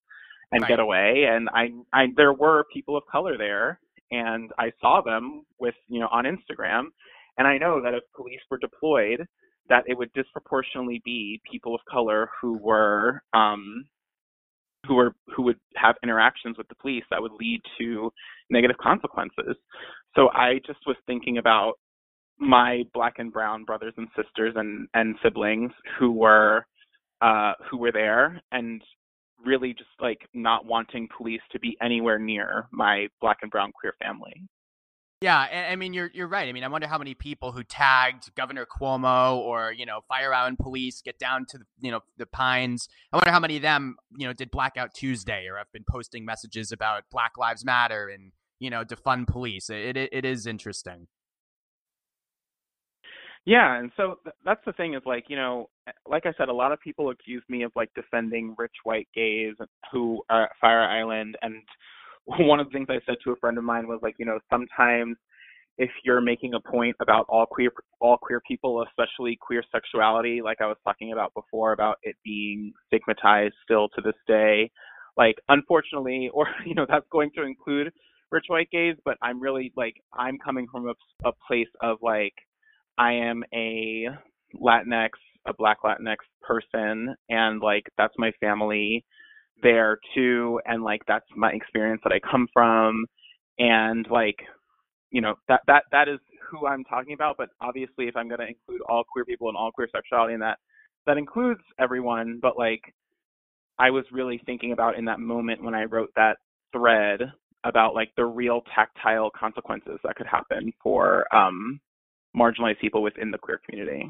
and 0.51 0.61
right. 0.61 0.69
get 0.69 0.79
away. 0.79 1.25
And 1.29 1.49
I, 1.49 1.71
I, 1.91 2.07
there 2.15 2.33
were 2.33 2.65
people 2.71 2.95
of 2.95 3.03
color 3.11 3.37
there, 3.37 3.79
and 4.11 4.51
I 4.59 4.71
saw 4.79 5.01
them 5.01 5.43
with, 5.59 5.75
you 5.87 5.99
know, 5.99 6.07
on 6.11 6.25
Instagram. 6.25 6.85
And 7.37 7.47
I 7.47 7.57
know 7.57 7.81
that 7.81 7.93
if 7.93 8.03
police 8.15 8.39
were 8.49 8.57
deployed, 8.57 9.27
that 9.69 9.83
it 9.87 9.97
would 9.97 10.11
disproportionately 10.13 11.01
be 11.03 11.41
people 11.49 11.75
of 11.75 11.81
color 11.89 12.29
who 12.41 12.57
were 12.57 13.21
um, 13.33 13.85
who 14.87 14.95
were 14.95 15.13
who 15.35 15.43
would 15.43 15.59
have 15.75 15.95
interactions 16.03 16.57
with 16.57 16.67
the 16.67 16.75
police 16.75 17.03
that 17.11 17.21
would 17.21 17.33
lead 17.39 17.61
to 17.79 18.11
negative 18.49 18.77
consequences. 18.77 19.55
So 20.15 20.29
I 20.29 20.59
just 20.65 20.79
was 20.85 20.95
thinking 21.05 21.37
about 21.37 21.73
my 22.39 22.83
black 22.93 23.15
and 23.17 23.31
brown 23.33 23.63
brothers 23.63 23.93
and 23.97 24.07
sisters 24.15 24.53
and 24.55 24.87
and 24.93 25.15
siblings 25.23 25.71
who 25.99 26.11
were 26.11 26.65
uh 27.21 27.53
who 27.69 27.77
were 27.77 27.91
there 27.91 28.41
and 28.51 28.81
really 29.45 29.73
just 29.73 29.89
like 29.99 30.19
not 30.33 30.65
wanting 30.65 31.07
police 31.15 31.41
to 31.51 31.59
be 31.59 31.77
anywhere 31.81 32.19
near 32.19 32.67
my 32.71 33.07
black 33.21 33.37
and 33.41 33.51
brown 33.51 33.71
queer 33.71 33.93
family. 34.01 34.33
Yeah, 35.19 35.37
I 35.71 35.75
mean 35.75 35.93
you're 35.93 36.11
you're 36.13 36.27
right. 36.27 36.47
I 36.47 36.51
mean 36.51 36.63
I 36.63 36.67
wonder 36.67 36.87
how 36.87 36.99
many 36.99 37.15
people 37.15 37.51
who 37.51 37.63
tagged 37.63 38.35
Governor 38.35 38.67
Cuomo 38.67 39.37
or 39.37 39.71
you 39.71 39.85
know 39.85 40.01
Fire 40.07 40.31
Island 40.31 40.59
Police 40.59 41.01
get 41.01 41.17
down 41.17 41.47
to 41.49 41.57
the 41.57 41.65
you 41.81 41.89
know 41.89 42.01
the 42.17 42.27
Pines. 42.27 42.87
I 43.11 43.17
wonder 43.17 43.31
how 43.31 43.39
many 43.39 43.55
of 43.55 43.63
them 43.63 43.95
you 44.15 44.27
know 44.27 44.33
did 44.33 44.51
Blackout 44.51 44.93
Tuesday 44.93 45.47
or 45.47 45.57
have 45.57 45.71
been 45.73 45.85
posting 45.89 46.23
messages 46.23 46.71
about 46.71 47.05
Black 47.09 47.31
Lives 47.35 47.65
Matter 47.65 48.09
and 48.09 48.31
you 48.59 48.69
know 48.69 48.83
defund 48.85 49.25
police. 49.27 49.71
It 49.71 49.97
it, 49.97 50.09
it 50.11 50.23
is 50.25 50.45
interesting. 50.45 51.07
Yeah, 53.45 53.79
and 53.79 53.91
so 53.95 54.19
th- 54.25 54.35
that's 54.43 54.59
the 54.65 54.73
thing 54.73 54.93
is 54.93 55.01
like, 55.05 55.25
you 55.29 55.37
know, 55.37 55.69
eh, 55.87 55.91
like 56.05 56.25
I 56.25 56.33
said, 56.37 56.49
a 56.49 56.53
lot 56.53 56.73
of 56.73 56.81
people 56.81 57.09
accuse 57.11 57.41
me 57.47 57.63
of 57.63 57.71
like 57.77 57.89
defending 57.95 58.53
rich 58.57 58.75
white 58.83 59.07
gays 59.15 59.55
who 59.89 60.21
are 60.29 60.43
at 60.43 60.51
Fire 60.59 60.81
Island. 60.83 61.37
And 61.41 61.63
one 62.27 62.59
of 62.59 62.67
the 62.67 62.73
things 62.73 62.87
I 62.89 62.99
said 63.05 63.15
to 63.23 63.31
a 63.31 63.35
friend 63.37 63.57
of 63.57 63.63
mine 63.63 63.87
was 63.87 63.99
like, 64.01 64.15
you 64.19 64.25
know, 64.25 64.39
sometimes 64.51 65.17
if 65.77 65.89
you're 66.03 66.21
making 66.21 66.53
a 66.53 66.59
point 66.59 66.95
about 66.99 67.25
all 67.29 67.45
queer 67.45 67.71
all 68.01 68.17
queer 68.17 68.41
people, 68.47 68.83
especially 68.83 69.37
queer 69.39 69.63
sexuality, 69.71 70.41
like 70.41 70.59
I 70.59 70.67
was 70.67 70.77
talking 70.83 71.13
about 71.13 71.33
before 71.33 71.71
about 71.71 71.97
it 72.03 72.15
being 72.23 72.73
stigmatized 72.87 73.53
still 73.63 73.87
to 73.89 74.01
this 74.01 74.15
day, 74.27 74.71
like 75.15 75.35
unfortunately, 75.47 76.29
or 76.33 76.47
you 76.65 76.75
know, 76.75 76.85
that's 76.87 77.05
going 77.11 77.31
to 77.35 77.43
include 77.43 77.93
rich 78.31 78.45
white 78.47 78.69
gays, 78.71 78.95
but 79.05 79.17
I'm 79.21 79.41
really 79.41 79.71
like 79.77 79.95
I'm 80.13 80.37
coming 80.43 80.67
from 80.71 80.89
a, 80.89 80.93
a 81.27 81.31
place 81.47 81.69
of 81.81 81.97
like 82.01 82.33
I 82.97 83.13
am 83.13 83.43
a 83.53 84.07
Latinx, 84.61 85.11
a 85.45 85.53
Black 85.53 85.77
Latinx 85.83 86.17
person, 86.41 87.15
and 87.29 87.61
like 87.61 87.83
that's 87.97 88.15
my 88.17 88.31
family 88.41 89.05
there 89.61 89.99
too, 90.15 90.59
and 90.65 90.83
like 90.83 91.01
that's 91.07 91.25
my 91.35 91.51
experience 91.51 92.01
that 92.03 92.13
I 92.13 92.19
come 92.19 92.47
from, 92.53 93.05
and 93.59 94.05
like 94.09 94.37
you 95.11 95.21
know 95.21 95.35
that 95.47 95.61
that 95.67 95.83
that 95.91 96.07
is 96.07 96.19
who 96.49 96.67
I'm 96.67 96.83
talking 96.83 97.13
about. 97.13 97.35
But 97.37 97.49
obviously, 97.61 98.07
if 98.07 98.15
I'm 98.15 98.27
going 98.27 98.39
to 98.39 98.47
include 98.47 98.81
all 98.89 99.03
queer 99.11 99.25
people 99.25 99.49
and 99.49 99.57
all 99.57 99.71
queer 99.71 99.87
sexuality, 99.91 100.33
and 100.33 100.41
that 100.41 100.59
that 101.05 101.17
includes 101.17 101.61
everyone, 101.79 102.39
but 102.41 102.57
like 102.57 102.81
I 103.79 103.89
was 103.91 104.05
really 104.11 104.41
thinking 104.45 104.71
about 104.71 104.97
in 104.97 105.05
that 105.05 105.19
moment 105.19 105.63
when 105.63 105.75
I 105.75 105.85
wrote 105.85 106.11
that 106.15 106.37
thread 106.73 107.21
about 107.63 107.95
like 107.95 108.11
the 108.15 108.25
real 108.25 108.61
tactile 108.73 109.29
consequences 109.37 109.99
that 110.03 110.15
could 110.15 110.27
happen 110.27 110.71
for 110.81 111.25
um 111.35 111.79
marginalized 112.35 112.79
people 112.79 113.01
within 113.01 113.31
the 113.31 113.37
queer 113.37 113.59
community. 113.67 114.09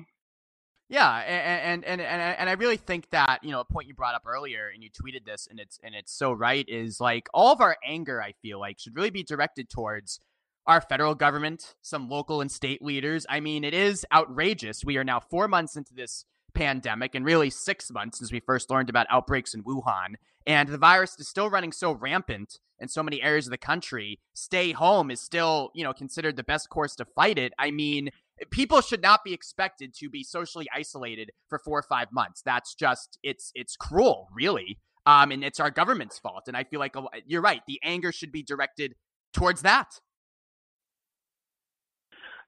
Yeah, 0.89 1.17
and, 1.19 1.83
and 1.83 1.99
and 1.99 2.21
and 2.21 2.49
I 2.49 2.53
really 2.53 2.77
think 2.77 3.09
that 3.09 3.39
you 3.43 3.51
know 3.51 3.59
a 3.59 3.65
point 3.65 3.87
you 3.87 3.93
brought 3.93 4.15
up 4.15 4.23
earlier, 4.25 4.71
and 4.73 4.81
you 4.81 4.89
tweeted 4.89 5.25
this, 5.25 5.45
and 5.49 5.59
it's 5.59 5.77
and 5.83 5.93
it's 5.93 6.13
so 6.13 6.31
right. 6.31 6.65
Is 6.69 7.01
like 7.01 7.27
all 7.33 7.51
of 7.51 7.59
our 7.59 7.75
anger, 7.85 8.21
I 8.21 8.33
feel 8.41 8.59
like, 8.59 8.79
should 8.79 8.95
really 8.95 9.09
be 9.09 9.23
directed 9.23 9.69
towards 9.69 10.21
our 10.65 10.79
federal 10.79 11.13
government, 11.13 11.75
some 11.81 12.09
local 12.09 12.39
and 12.39 12.49
state 12.49 12.81
leaders. 12.81 13.25
I 13.29 13.41
mean, 13.41 13.65
it 13.65 13.73
is 13.73 14.05
outrageous. 14.13 14.85
We 14.85 14.97
are 14.97 15.03
now 15.03 15.19
four 15.19 15.49
months 15.49 15.75
into 15.75 15.93
this 15.93 16.23
pandemic, 16.53 17.15
and 17.15 17.25
really 17.25 17.49
six 17.49 17.91
months 17.91 18.19
since 18.19 18.31
we 18.31 18.39
first 18.39 18.69
learned 18.69 18.89
about 18.89 19.07
outbreaks 19.09 19.53
in 19.53 19.63
Wuhan, 19.63 20.15
and 20.45 20.69
the 20.69 20.77
virus 20.77 21.19
is 21.19 21.27
still 21.27 21.49
running 21.49 21.73
so 21.73 21.91
rampant 21.91 22.59
in 22.79 22.87
so 22.87 23.03
many 23.03 23.21
areas 23.21 23.47
of 23.47 23.51
the 23.51 23.57
country. 23.57 24.19
Stay 24.33 24.71
home 24.71 25.11
is 25.11 25.19
still, 25.19 25.71
you 25.73 25.83
know, 25.83 25.93
considered 25.93 26.37
the 26.37 26.43
best 26.43 26.69
course 26.69 26.95
to 26.95 27.05
fight 27.05 27.37
it. 27.37 27.53
I 27.59 27.71
mean, 27.71 28.09
people 28.51 28.81
should 28.81 29.01
not 29.01 29.23
be 29.23 29.33
expected 29.33 29.93
to 29.99 30.09
be 30.09 30.23
socially 30.23 30.67
isolated 30.73 31.31
for 31.47 31.59
four 31.59 31.79
or 31.79 31.85
five 31.87 32.07
months. 32.11 32.41
That's 32.43 32.75
just 32.75 33.17
it's 33.23 33.51
it's 33.55 33.75
cruel, 33.75 34.27
really. 34.33 34.79
Um, 35.05 35.31
and 35.31 35.43
it's 35.43 35.59
our 35.59 35.71
government's 35.71 36.19
fault. 36.19 36.43
And 36.47 36.57
I 36.57 36.65
feel 36.65 36.81
like 36.81 36.93
you're 37.25 37.41
right. 37.41 37.61
The 37.65 37.79
anger 37.81 38.11
should 38.11 38.31
be 38.31 38.43
directed 38.43 38.95
towards 39.33 39.61
that. 39.61 40.01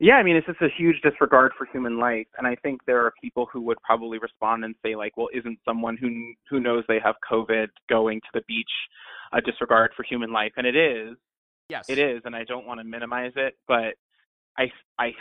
Yeah, 0.01 0.13
I 0.15 0.23
mean, 0.23 0.37
it's 0.37 0.47
just 0.47 0.61
a 0.61 0.69
huge 0.77 1.01
disregard 1.01 1.51
for 1.57 1.67
human 1.69 1.99
life, 1.99 2.27
and 2.37 2.47
I 2.47 2.55
think 2.55 2.79
there 2.85 3.05
are 3.05 3.11
people 3.21 3.49
who 3.51 3.61
would 3.63 3.77
probably 3.83 4.17
respond 4.17 4.63
and 4.63 4.73
say, 4.81 4.95
like, 4.95 5.17
well, 5.17 5.27
isn't 5.33 5.59
someone 5.65 5.97
who 5.97 6.09
who 6.49 6.61
knows 6.61 6.85
they 6.87 6.99
have 7.03 7.15
COVID 7.29 7.67
going 7.89 8.21
to 8.21 8.27
the 8.33 8.41
beach 8.47 8.71
a 9.33 9.41
disregard 9.41 9.91
for 9.97 10.03
human 10.03 10.31
life? 10.31 10.53
And 10.55 10.65
it 10.65 10.75
is. 10.77 11.17
Yes, 11.67 11.89
it 11.89 11.99
is, 11.99 12.21
and 12.23 12.33
I 12.33 12.45
don't 12.45 12.65
want 12.65 12.79
to 12.79 12.85
minimize 12.85 13.33
it, 13.35 13.55
but 13.67 13.95
I 14.57 14.71
I 14.97 15.11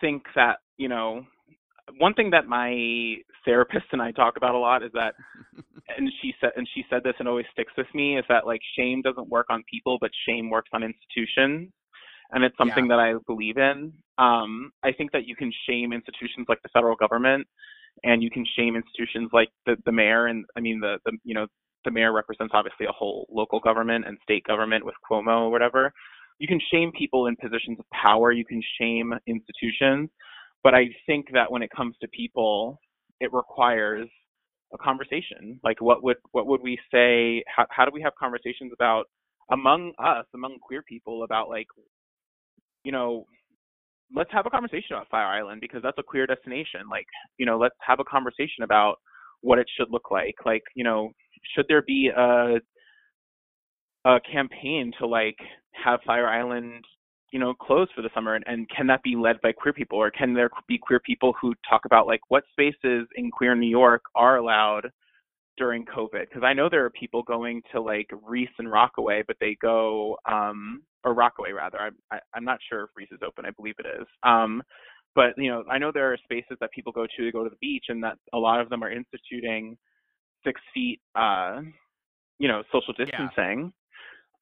think 0.00 0.22
that 0.34 0.58
you 0.76 0.88
know 0.88 1.24
one 1.98 2.14
thing 2.14 2.30
that 2.30 2.46
my 2.46 3.16
therapist 3.44 3.86
and 3.92 4.02
I 4.02 4.12
talk 4.12 4.36
about 4.36 4.54
a 4.54 4.58
lot 4.58 4.82
is 4.82 4.90
that 4.94 5.14
and 5.96 6.10
she 6.22 6.32
said 6.40 6.50
and 6.56 6.68
she 6.74 6.84
said 6.88 7.02
this 7.04 7.14
and 7.18 7.28
always 7.28 7.46
sticks 7.52 7.72
with 7.76 7.88
me 7.94 8.18
is 8.18 8.24
that 8.28 8.46
like 8.46 8.60
shame 8.76 9.02
doesn't 9.02 9.28
work 9.28 9.46
on 9.50 9.62
people 9.70 9.98
but 10.00 10.10
shame 10.26 10.50
works 10.50 10.70
on 10.72 10.82
institutions 10.82 11.70
and 12.32 12.44
it's 12.44 12.56
something 12.56 12.86
yeah. 12.86 12.96
that 12.96 13.00
I 13.00 13.14
believe 13.26 13.56
in. 13.56 13.92
Um, 14.18 14.72
I 14.82 14.92
think 14.92 15.12
that 15.12 15.26
you 15.26 15.34
can 15.34 15.52
shame 15.68 15.92
institutions 15.92 16.46
like 16.48 16.62
the 16.62 16.68
federal 16.72 16.96
government, 16.96 17.46
and 18.04 18.22
you 18.22 18.30
can 18.30 18.46
shame 18.56 18.76
institutions 18.76 19.30
like 19.32 19.48
the 19.66 19.76
the 19.84 19.92
mayor, 19.92 20.26
and 20.26 20.44
I 20.56 20.60
mean 20.60 20.80
the 20.80 20.98
the 21.04 21.12
you 21.24 21.34
know 21.34 21.46
the 21.84 21.90
mayor 21.90 22.12
represents 22.12 22.52
obviously 22.54 22.86
a 22.86 22.92
whole 22.92 23.26
local 23.30 23.58
government 23.58 24.04
and 24.06 24.18
state 24.22 24.44
government 24.44 24.84
with 24.84 24.94
Cuomo 25.10 25.42
or 25.42 25.50
whatever 25.50 25.92
you 26.40 26.48
can 26.48 26.58
shame 26.72 26.90
people 26.98 27.26
in 27.26 27.36
positions 27.36 27.78
of 27.78 27.84
power, 27.90 28.32
you 28.32 28.44
can 28.44 28.62
shame 28.80 29.14
institutions, 29.26 30.08
but 30.64 30.74
I 30.74 30.86
think 31.06 31.26
that 31.32 31.52
when 31.52 31.62
it 31.62 31.70
comes 31.76 31.94
to 32.00 32.08
people, 32.08 32.80
it 33.20 33.32
requires 33.32 34.08
a 34.72 34.78
conversation. 34.78 35.60
Like 35.62 35.80
what 35.80 36.02
would 36.02 36.16
what 36.32 36.46
would 36.46 36.62
we 36.62 36.78
say? 36.92 37.44
How 37.54 37.66
how 37.70 37.84
do 37.84 37.90
we 37.92 38.02
have 38.02 38.14
conversations 38.18 38.72
about 38.72 39.04
among 39.52 39.92
us, 39.98 40.24
among 40.34 40.58
queer 40.60 40.82
people, 40.82 41.24
about 41.24 41.50
like, 41.50 41.66
you 42.84 42.92
know, 42.92 43.26
let's 44.14 44.30
have 44.32 44.46
a 44.46 44.50
conversation 44.50 44.92
about 44.96 45.08
Fire 45.10 45.26
Island 45.26 45.60
because 45.60 45.82
that's 45.82 45.98
a 45.98 46.02
queer 46.02 46.26
destination. 46.26 46.82
Like, 46.90 47.06
you 47.36 47.46
know, 47.46 47.58
let's 47.58 47.74
have 47.86 48.00
a 48.00 48.04
conversation 48.04 48.64
about 48.64 48.96
what 49.42 49.58
it 49.58 49.66
should 49.76 49.90
look 49.90 50.10
like. 50.10 50.36
Like, 50.46 50.62
you 50.74 50.84
know, 50.84 51.10
should 51.54 51.66
there 51.68 51.82
be 51.82 52.10
a 52.16 52.56
a 54.06 54.18
campaign 54.32 54.92
to 54.98 55.06
like 55.06 55.36
have 55.84 56.00
Fire 56.06 56.28
Island, 56.28 56.84
you 57.32 57.38
know, 57.38 57.54
closed 57.54 57.92
for 57.94 58.02
the 58.02 58.10
summer, 58.14 58.34
and, 58.34 58.44
and 58.46 58.68
can 58.68 58.86
that 58.88 59.02
be 59.02 59.16
led 59.16 59.40
by 59.40 59.52
queer 59.52 59.72
people, 59.72 59.98
or 59.98 60.10
can 60.10 60.34
there 60.34 60.50
be 60.68 60.78
queer 60.78 61.00
people 61.00 61.34
who 61.40 61.54
talk 61.68 61.82
about 61.84 62.06
like 62.06 62.20
what 62.28 62.44
spaces 62.50 63.06
in 63.16 63.30
queer 63.30 63.54
New 63.54 63.68
York 63.68 64.02
are 64.14 64.36
allowed 64.36 64.90
during 65.56 65.84
COVID? 65.84 66.28
Because 66.28 66.42
I 66.42 66.52
know 66.52 66.68
there 66.68 66.84
are 66.84 66.90
people 66.90 67.22
going 67.22 67.62
to 67.72 67.80
like 67.80 68.08
Riis 68.28 68.48
and 68.58 68.70
Rockaway, 68.70 69.22
but 69.26 69.36
they 69.40 69.56
go, 69.60 70.16
um, 70.30 70.82
or 71.04 71.14
Rockaway 71.14 71.52
rather. 71.52 71.80
I, 71.80 71.88
I, 72.14 72.18
I'm 72.34 72.44
not 72.44 72.58
sure 72.68 72.84
if 72.84 72.90
Riis 72.98 73.14
is 73.14 73.22
open. 73.26 73.46
I 73.46 73.50
believe 73.50 73.76
it 73.78 73.86
is. 73.86 74.06
Um, 74.22 74.62
but 75.14 75.34
you 75.36 75.50
know, 75.50 75.64
I 75.70 75.78
know 75.78 75.90
there 75.92 76.12
are 76.12 76.18
spaces 76.24 76.56
that 76.60 76.70
people 76.72 76.92
go 76.92 77.06
to 77.06 77.24
to 77.24 77.32
go 77.32 77.44
to 77.44 77.50
the 77.50 77.56
beach, 77.60 77.86
and 77.88 78.02
that 78.02 78.16
a 78.32 78.38
lot 78.38 78.60
of 78.60 78.68
them 78.68 78.82
are 78.82 78.90
instituting 78.90 79.76
six 80.44 80.60
feet, 80.72 81.00
uh, 81.14 81.60
you 82.38 82.48
know, 82.48 82.62
social 82.72 82.94
distancing. 82.94 83.72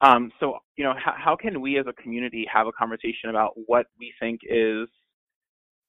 Um, 0.01 0.31
so, 0.39 0.59
you 0.77 0.85
know, 0.85 0.95
how, 1.03 1.15
how 1.17 1.37
can 1.37 1.61
we 1.61 1.79
as 1.79 1.87
a 1.89 1.93
community 1.93 2.47
have 2.53 2.67
a 2.67 2.73
conversation 2.73 3.31
about 3.31 3.53
what 3.67 3.87
we 3.99 4.13
think 4.21 4.41
is 4.45 4.89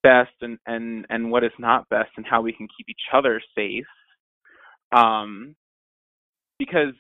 best 0.01 0.31
and, 0.41 0.57
and, 0.65 1.05
and 1.09 1.31
what 1.31 1.43
is 1.43 1.51
not 1.59 1.87
best 1.89 2.09
and 2.17 2.25
how 2.25 2.41
we 2.41 2.53
can 2.53 2.67
keep 2.75 2.89
each 2.89 2.97
other 3.13 3.41
safe? 3.55 3.85
Um, 4.91 5.55
because, 6.57 6.95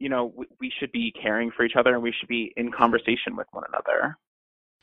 you 0.00 0.08
know, 0.08 0.32
we, 0.34 0.46
we 0.60 0.72
should 0.80 0.90
be 0.90 1.12
caring 1.22 1.52
for 1.56 1.64
each 1.64 1.76
other 1.78 1.94
and 1.94 2.02
we 2.02 2.12
should 2.18 2.28
be 2.28 2.52
in 2.56 2.72
conversation 2.72 3.36
with 3.36 3.46
one 3.52 3.64
another. 3.68 4.16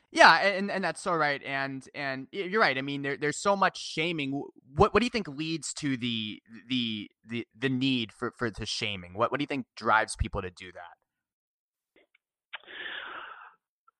Yeah, 0.09 0.37
and, 0.37 0.71
and 0.71 0.83
that's 0.83 1.01
so 1.01 1.13
right, 1.13 1.43
and 1.43 1.83
and 1.93 2.27
you're 2.31 2.61
right. 2.61 2.77
I 2.77 2.81
mean, 2.81 3.01
there, 3.01 3.17
there's 3.17 3.37
so 3.37 3.57
much 3.57 3.77
shaming. 3.77 4.41
What 4.73 4.93
what 4.93 5.01
do 5.01 5.05
you 5.05 5.09
think 5.09 5.27
leads 5.27 5.73
to 5.75 5.97
the 5.97 6.41
the 6.69 7.11
the 7.27 7.45
the 7.57 7.67
need 7.67 8.13
for 8.13 8.31
for 8.37 8.49
the 8.49 8.65
shaming? 8.65 9.15
What 9.15 9.31
what 9.31 9.39
do 9.39 9.43
you 9.43 9.47
think 9.47 9.65
drives 9.75 10.15
people 10.15 10.41
to 10.41 10.49
do 10.49 10.71
that? 10.71 10.96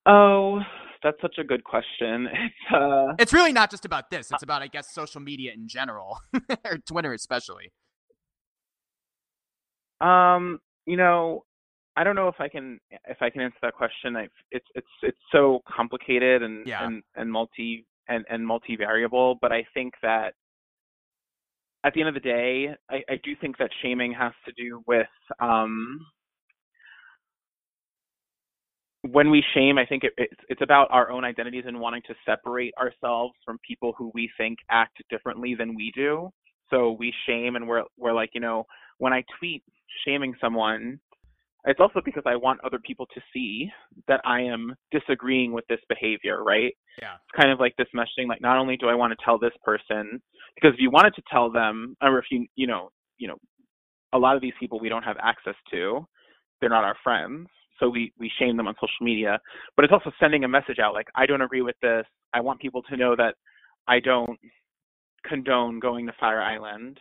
Oh, 0.08 0.62
that's 1.04 1.22
such 1.22 1.38
a 1.38 1.43
good 1.43 1.63
question. 1.63 2.28
It's 2.34 2.74
uh 2.74 3.13
It's 3.20 3.34
really 3.34 3.54
not 3.54 3.70
just 3.70 3.86
about 3.86 4.10
this. 4.10 4.32
It's 4.32 4.43
about 4.43 4.62
I 4.62 4.67
guess 4.67 4.93
social 4.93 5.22
media 5.22 5.54
in 5.54 5.67
general 5.67 6.20
or 6.65 6.78
Twitter 6.78 7.13
especially. 7.13 7.72
Um, 10.00 10.60
you 10.86 10.96
know, 10.96 11.43
I 11.96 12.04
don't 12.04 12.15
know 12.15 12.28
if 12.28 12.36
I 12.39 12.48
can 12.48 12.80
if 13.08 13.22
I 13.22 13.30
can 13.30 13.41
answer 13.41 13.58
that 13.62 13.74
question. 13.74 14.15
I 14.15 14.28
it's 14.52 14.65
it's 14.76 14.88
it's 15.02 15.17
so 15.32 15.62
complicated 15.67 16.43
and 16.43 16.65
yeah. 16.65 16.86
and 16.86 17.04
and 17.15 17.32
multi 17.32 17.86
and 18.08 18.24
and 18.30 18.48
multivariable, 18.48 19.36
but 19.41 19.52
I 19.52 19.65
think 19.74 19.93
that 20.04 20.34
at 21.84 21.93
the 21.93 22.02
end 22.02 22.10
of 22.10 22.15
the 22.15 22.20
day, 22.20 22.70
I, 22.89 23.04
I 23.10 23.20
do 23.24 23.36
think 23.39 23.58
that 23.58 23.70
shaming 23.82 24.13
has 24.13 24.34
to 24.46 24.52
do 24.54 24.84
with 24.88 25.08
um 25.39 26.00
when 29.12 29.30
we 29.30 29.43
shame, 29.54 29.78
I 29.78 29.86
think 29.86 30.04
it, 30.04 30.13
it's 30.17 30.41
it's 30.50 30.62
about 30.62 30.88
our 30.91 31.12
own 31.12 31.24
identities 31.24 31.65
and 31.67 31.80
wanting 31.80 32.02
to 32.08 32.15
separate 32.26 32.74
ourselves 32.80 33.34
from 33.46 33.60
people 33.67 33.93
who 33.98 34.12
we 34.13 34.30
think 34.38 34.60
act 34.70 34.98
differently 35.10 35.56
than 35.56 35.76
we 35.76 35.91
do. 35.96 36.30
So 36.70 36.91
we 36.91 37.13
shame 37.26 37.56
and 37.56 37.67
we're 37.67 37.84
we're 37.98 38.13
like, 38.13 38.32
you 38.34 38.41
know, 38.41 38.65
when 38.98 39.13
I 39.13 39.24
tweet 39.39 39.63
shaming 40.06 40.34
someone, 40.41 41.00
it's 41.65 41.80
also 41.80 42.02
because 42.04 42.24
I 42.26 42.36
want 42.36 42.60
other 42.63 42.80
people 42.80 43.06
to 43.13 43.22
see 43.34 43.70
that 44.08 44.22
I 44.26 44.41
am 44.41 44.74
disagreeing 44.91 45.52
with 45.52 45.65
this 45.67 45.80
behavior, 45.89 46.43
right? 46.43 46.74
Yeah. 47.02 47.15
It's 47.15 47.41
kind 47.41 47.52
of 47.52 47.60
like 47.60 47.76
this 47.78 47.88
meshing, 47.96 48.28
like 48.28 48.41
not 48.41 48.58
only 48.58 48.78
do 48.78 48.88
I 48.88 48.96
want 48.96 49.12
to 49.12 49.26
tell 49.26 49.38
this 49.38 49.52
person, 49.63 50.22
because 50.56 50.74
if 50.74 50.80
you 50.80 50.89
wanted 50.89 51.13
to 51.15 51.22
tell 51.30 51.52
them, 51.52 51.96
or 52.02 52.20
if 52.20 52.26
you, 52.32 52.46
you 52.56 52.67
know, 52.67 52.89
you 53.17 53.28
know, 53.28 53.36
a 54.13 54.17
lot 54.17 54.36
of 54.36 54.41
these 54.41 54.54
people 54.60 54.80
we 54.80 54.88
don't 54.88 55.04
have 55.04 55.17
access 55.22 55.56
to, 55.72 56.08
they're 56.62 56.70
not 56.70 56.86
our 56.86 56.96
friends, 57.04 57.48
so 57.80 57.90
we 57.90 58.12
we 58.20 58.32
shame 58.40 58.58
them 58.58 58.68
on 58.68 58.76
social 58.76 59.04
media. 59.04 59.40
But 59.76 59.86
it's 59.86 59.94
also 59.94 60.12
sending 60.20 60.44
a 60.44 60.48
message 60.48 60.80
out, 60.80 60.94
like 60.94 61.08
I 61.16 61.26
don't 61.26 61.42
agree 61.42 61.62
with 61.62 61.76
this. 61.82 62.06
I 62.34 62.42
want 62.42 62.60
people 62.60 62.82
to 62.84 62.98
know 62.98 63.16
that 63.16 63.36
I 63.88 64.00
don't 64.00 64.40
condone 65.26 65.80
going 65.80 66.06
to 66.08 66.13
Fire 66.20 66.42
Island, 66.42 67.00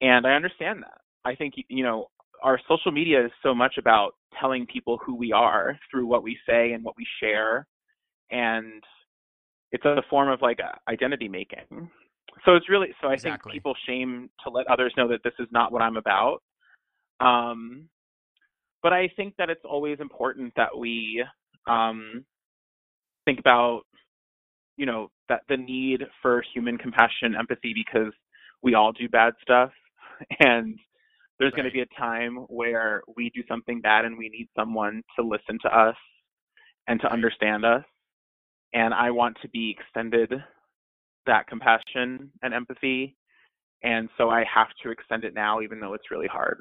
and 0.00 0.26
I 0.26 0.32
understand 0.32 0.82
that. 0.82 1.00
I 1.24 1.34
think 1.34 1.54
you 1.68 1.84
know 1.84 2.08
our 2.42 2.60
social 2.68 2.92
media 2.92 3.24
is 3.24 3.32
so 3.42 3.54
much 3.54 3.74
about 3.78 4.12
telling 4.40 4.66
people 4.66 4.98
who 5.04 5.14
we 5.14 5.32
are 5.32 5.78
through 5.90 6.06
what 6.06 6.22
we 6.22 6.38
say 6.48 6.72
and 6.72 6.84
what 6.84 6.96
we 6.96 7.06
share 7.20 7.66
and 8.30 8.82
it's 9.72 9.84
a 9.84 10.02
form 10.10 10.28
of 10.28 10.42
like 10.42 10.58
identity 10.88 11.28
making 11.28 11.88
so 12.44 12.54
it's 12.54 12.68
really 12.68 12.88
so 13.00 13.08
i 13.08 13.14
exactly. 13.14 13.50
think 13.50 13.54
people 13.54 13.74
shame 13.86 14.28
to 14.42 14.50
let 14.50 14.66
others 14.68 14.92
know 14.96 15.08
that 15.08 15.22
this 15.24 15.32
is 15.38 15.48
not 15.50 15.72
what 15.72 15.82
i'm 15.82 15.96
about 15.96 16.42
um 17.20 17.88
but 18.86 18.92
i 18.92 19.08
think 19.16 19.34
that 19.36 19.50
it's 19.50 19.64
always 19.64 19.98
important 19.98 20.52
that 20.54 20.76
we 20.78 21.24
um 21.66 22.24
think 23.24 23.40
about 23.40 23.80
you 24.76 24.86
know 24.86 25.08
that 25.28 25.40
the 25.48 25.56
need 25.56 26.04
for 26.22 26.40
human 26.54 26.78
compassion 26.78 27.34
empathy 27.36 27.74
because 27.74 28.12
we 28.62 28.74
all 28.74 28.92
do 28.92 29.08
bad 29.08 29.32
stuff 29.42 29.72
and 30.40 30.78
there's 31.38 31.52
right. 31.52 31.56
going 31.56 31.70
to 31.70 31.72
be 31.72 31.80
a 31.80 32.00
time 32.00 32.36
where 32.48 33.02
we 33.16 33.30
do 33.34 33.42
something 33.48 33.80
bad 33.80 34.04
and 34.04 34.16
we 34.16 34.28
need 34.28 34.48
someone 34.56 35.02
to 35.18 35.26
listen 35.26 35.58
to 35.62 35.68
us 35.68 35.96
and 36.88 37.00
to 37.00 37.12
understand 37.12 37.64
us. 37.64 37.84
And 38.72 38.94
I 38.94 39.10
want 39.10 39.36
to 39.42 39.48
be 39.48 39.76
extended 39.78 40.32
that 41.26 41.46
compassion 41.46 42.30
and 42.42 42.54
empathy. 42.54 43.16
And 43.82 44.08
so 44.16 44.30
I 44.30 44.44
have 44.52 44.68
to 44.82 44.90
extend 44.90 45.24
it 45.24 45.34
now, 45.34 45.60
even 45.60 45.80
though 45.80 45.94
it's 45.94 46.10
really 46.10 46.26
hard. 46.26 46.58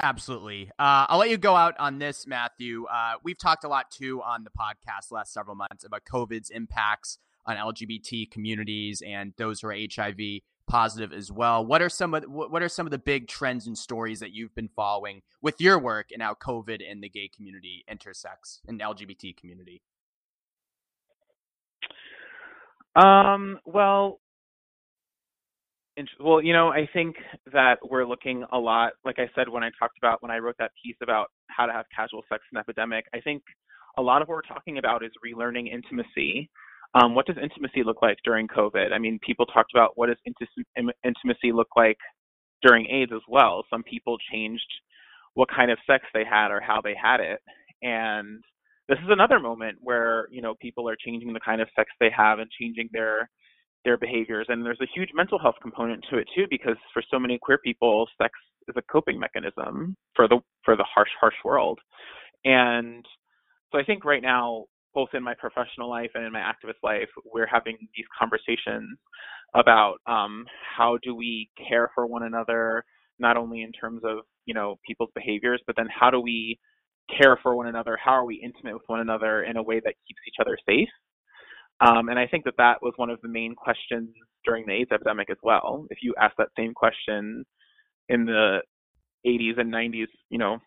Absolutely. 0.00 0.70
Uh, 0.78 1.04
I'll 1.08 1.18
let 1.18 1.28
you 1.28 1.36
go 1.36 1.54
out 1.54 1.74
on 1.78 1.98
this, 1.98 2.26
Matthew. 2.26 2.86
Uh, 2.86 3.14
we've 3.22 3.38
talked 3.38 3.64
a 3.64 3.68
lot 3.68 3.90
too 3.90 4.22
on 4.22 4.42
the 4.44 4.50
podcast 4.50 5.08
the 5.08 5.16
last 5.16 5.32
several 5.34 5.54
months 5.54 5.84
about 5.84 6.04
COVID's 6.04 6.48
impacts 6.50 7.18
on 7.44 7.56
LGBT 7.56 8.30
communities 8.30 9.02
and 9.06 9.34
those 9.36 9.60
who 9.60 9.68
are 9.68 9.74
HIV 9.74 10.40
positive 10.66 11.12
as 11.12 11.30
well. 11.30 11.66
What 11.66 11.82
are 11.82 11.90
some 11.90 12.14
of 12.14 12.24
what 12.24 12.62
are 12.62 12.68
some 12.70 12.86
of 12.86 12.90
the 12.90 12.98
big 12.98 13.28
trends 13.28 13.66
and 13.66 13.76
stories 13.76 14.20
that 14.20 14.32
you've 14.32 14.54
been 14.54 14.70
following 14.74 15.20
with 15.42 15.60
your 15.60 15.78
work 15.78 16.06
and 16.10 16.22
how 16.22 16.34
COVID 16.34 16.80
and 16.90 17.02
the 17.02 17.10
gay 17.10 17.28
community 17.28 17.84
intersects 17.86 18.60
and 18.66 18.80
LGBT 18.80 19.36
community? 19.36 19.82
Um, 22.96 23.58
well, 23.66 24.20
well, 26.20 26.42
you 26.42 26.52
know, 26.52 26.68
I 26.68 26.88
think 26.92 27.16
that 27.52 27.76
we're 27.88 28.06
looking 28.06 28.44
a 28.52 28.58
lot, 28.58 28.92
like 29.04 29.18
I 29.18 29.28
said 29.34 29.48
when 29.48 29.62
I 29.62 29.70
talked 29.78 29.98
about 29.98 30.22
when 30.22 30.30
I 30.30 30.38
wrote 30.38 30.56
that 30.58 30.72
piece 30.82 30.96
about 31.02 31.28
how 31.48 31.66
to 31.66 31.72
have 31.72 31.86
casual 31.94 32.22
sex 32.28 32.42
in 32.52 32.58
epidemic, 32.58 33.04
I 33.14 33.20
think 33.20 33.42
a 33.98 34.02
lot 34.02 34.22
of 34.22 34.28
what 34.28 34.36
we're 34.36 34.54
talking 34.54 34.78
about 34.78 35.04
is 35.04 35.10
relearning 35.24 35.70
intimacy 35.70 36.50
um, 36.94 37.14
what 37.14 37.26
does 37.26 37.36
intimacy 37.42 37.82
look 37.84 38.02
like 38.02 38.18
during 38.24 38.46
COVID? 38.48 38.92
I 38.92 38.98
mean, 38.98 39.18
people 39.24 39.46
talked 39.46 39.72
about 39.74 39.92
what 39.94 40.08
does 40.08 40.18
intimacy 41.04 41.52
look 41.52 41.68
like 41.76 41.96
during 42.62 42.86
AIDS 42.90 43.12
as 43.14 43.22
well. 43.28 43.64
Some 43.70 43.82
people 43.82 44.18
changed 44.30 44.66
what 45.34 45.48
kind 45.48 45.70
of 45.70 45.78
sex 45.86 46.04
they 46.12 46.24
had 46.24 46.50
or 46.50 46.60
how 46.60 46.80
they 46.82 46.94
had 47.00 47.20
it, 47.20 47.40
and 47.82 48.42
this 48.88 48.98
is 48.98 49.08
another 49.08 49.40
moment 49.40 49.78
where 49.80 50.26
you 50.30 50.42
know 50.42 50.54
people 50.60 50.86
are 50.86 50.96
changing 50.96 51.32
the 51.32 51.40
kind 51.40 51.62
of 51.62 51.68
sex 51.74 51.90
they 51.98 52.10
have 52.14 52.38
and 52.40 52.50
changing 52.60 52.90
their 52.92 53.30
their 53.84 53.96
behaviors. 53.96 54.46
And 54.48 54.64
there's 54.64 54.80
a 54.80 54.86
huge 54.94 55.10
mental 55.14 55.38
health 55.38 55.56
component 55.62 56.04
to 56.10 56.18
it 56.18 56.28
too, 56.34 56.46
because 56.50 56.76
for 56.92 57.02
so 57.10 57.18
many 57.18 57.38
queer 57.38 57.58
people, 57.58 58.08
sex 58.20 58.32
is 58.68 58.74
a 58.76 58.82
coping 58.82 59.18
mechanism 59.18 59.96
for 60.14 60.28
the 60.28 60.38
for 60.64 60.76
the 60.76 60.84
harsh 60.84 61.10
harsh 61.20 61.34
world, 61.44 61.80
and 62.44 63.04
so 63.70 63.78
I 63.78 63.84
think 63.84 64.04
right 64.04 64.22
now 64.22 64.66
both 64.94 65.08
in 65.14 65.22
my 65.22 65.34
professional 65.34 65.88
life 65.88 66.10
and 66.14 66.24
in 66.24 66.32
my 66.32 66.40
activist 66.40 66.82
life, 66.82 67.08
we're 67.32 67.46
having 67.46 67.76
these 67.96 68.06
conversations 68.18 68.98
about 69.54 69.96
um, 70.06 70.44
how 70.76 70.98
do 71.02 71.14
we 71.14 71.48
care 71.68 71.90
for 71.94 72.06
one 72.06 72.24
another, 72.24 72.84
not 73.18 73.36
only 73.36 73.62
in 73.62 73.72
terms 73.72 74.02
of 74.04 74.18
you 74.46 74.54
know 74.54 74.76
people's 74.86 75.10
behaviors, 75.14 75.62
but 75.66 75.76
then 75.76 75.86
how 75.88 76.10
do 76.10 76.20
we 76.20 76.58
care 77.18 77.38
for 77.42 77.56
one 77.56 77.66
another? 77.66 77.98
How 78.02 78.12
are 78.12 78.24
we 78.24 78.40
intimate 78.42 78.74
with 78.74 78.82
one 78.86 79.00
another 79.00 79.44
in 79.44 79.56
a 79.56 79.62
way 79.62 79.80
that 79.84 79.94
keeps 80.06 80.20
each 80.26 80.36
other 80.40 80.56
safe? 80.66 80.88
Um, 81.80 82.08
and 82.08 82.18
I 82.18 82.26
think 82.26 82.44
that 82.44 82.54
that 82.58 82.82
was 82.82 82.92
one 82.96 83.10
of 83.10 83.20
the 83.22 83.28
main 83.28 83.54
questions 83.54 84.10
during 84.44 84.66
the 84.66 84.72
AIDS 84.72 84.92
epidemic 84.92 85.30
as 85.30 85.38
well. 85.42 85.86
If 85.90 85.98
you 86.02 86.14
ask 86.20 86.34
that 86.38 86.48
same 86.56 86.74
question 86.74 87.44
in 88.08 88.24
the 88.24 88.60
80s 89.26 89.58
and 89.58 89.72
90s, 89.72 90.06
you 90.30 90.38
know, 90.38 90.58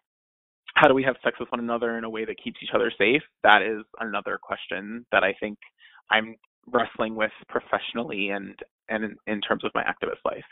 how 0.75 0.87
do 0.87 0.93
we 0.93 1.03
have 1.03 1.15
sex 1.23 1.39
with 1.39 1.49
one 1.51 1.61
another 1.61 1.97
in 1.97 2.03
a 2.03 2.09
way 2.09 2.25
that 2.25 2.35
keeps 2.43 2.59
each 2.61 2.71
other 2.73 2.91
safe? 2.97 3.21
That 3.43 3.61
is 3.61 3.83
another 3.99 4.37
question 4.41 5.05
that 5.11 5.23
I 5.23 5.33
think 5.39 5.57
I'm 6.11 6.35
wrestling 6.67 7.15
with 7.15 7.31
professionally 7.49 8.29
and 8.29 8.55
and 8.89 9.03
in, 9.03 9.15
in 9.27 9.41
terms 9.41 9.63
of 9.63 9.71
my 9.73 9.83
activist 9.83 10.19
life. 10.25 10.43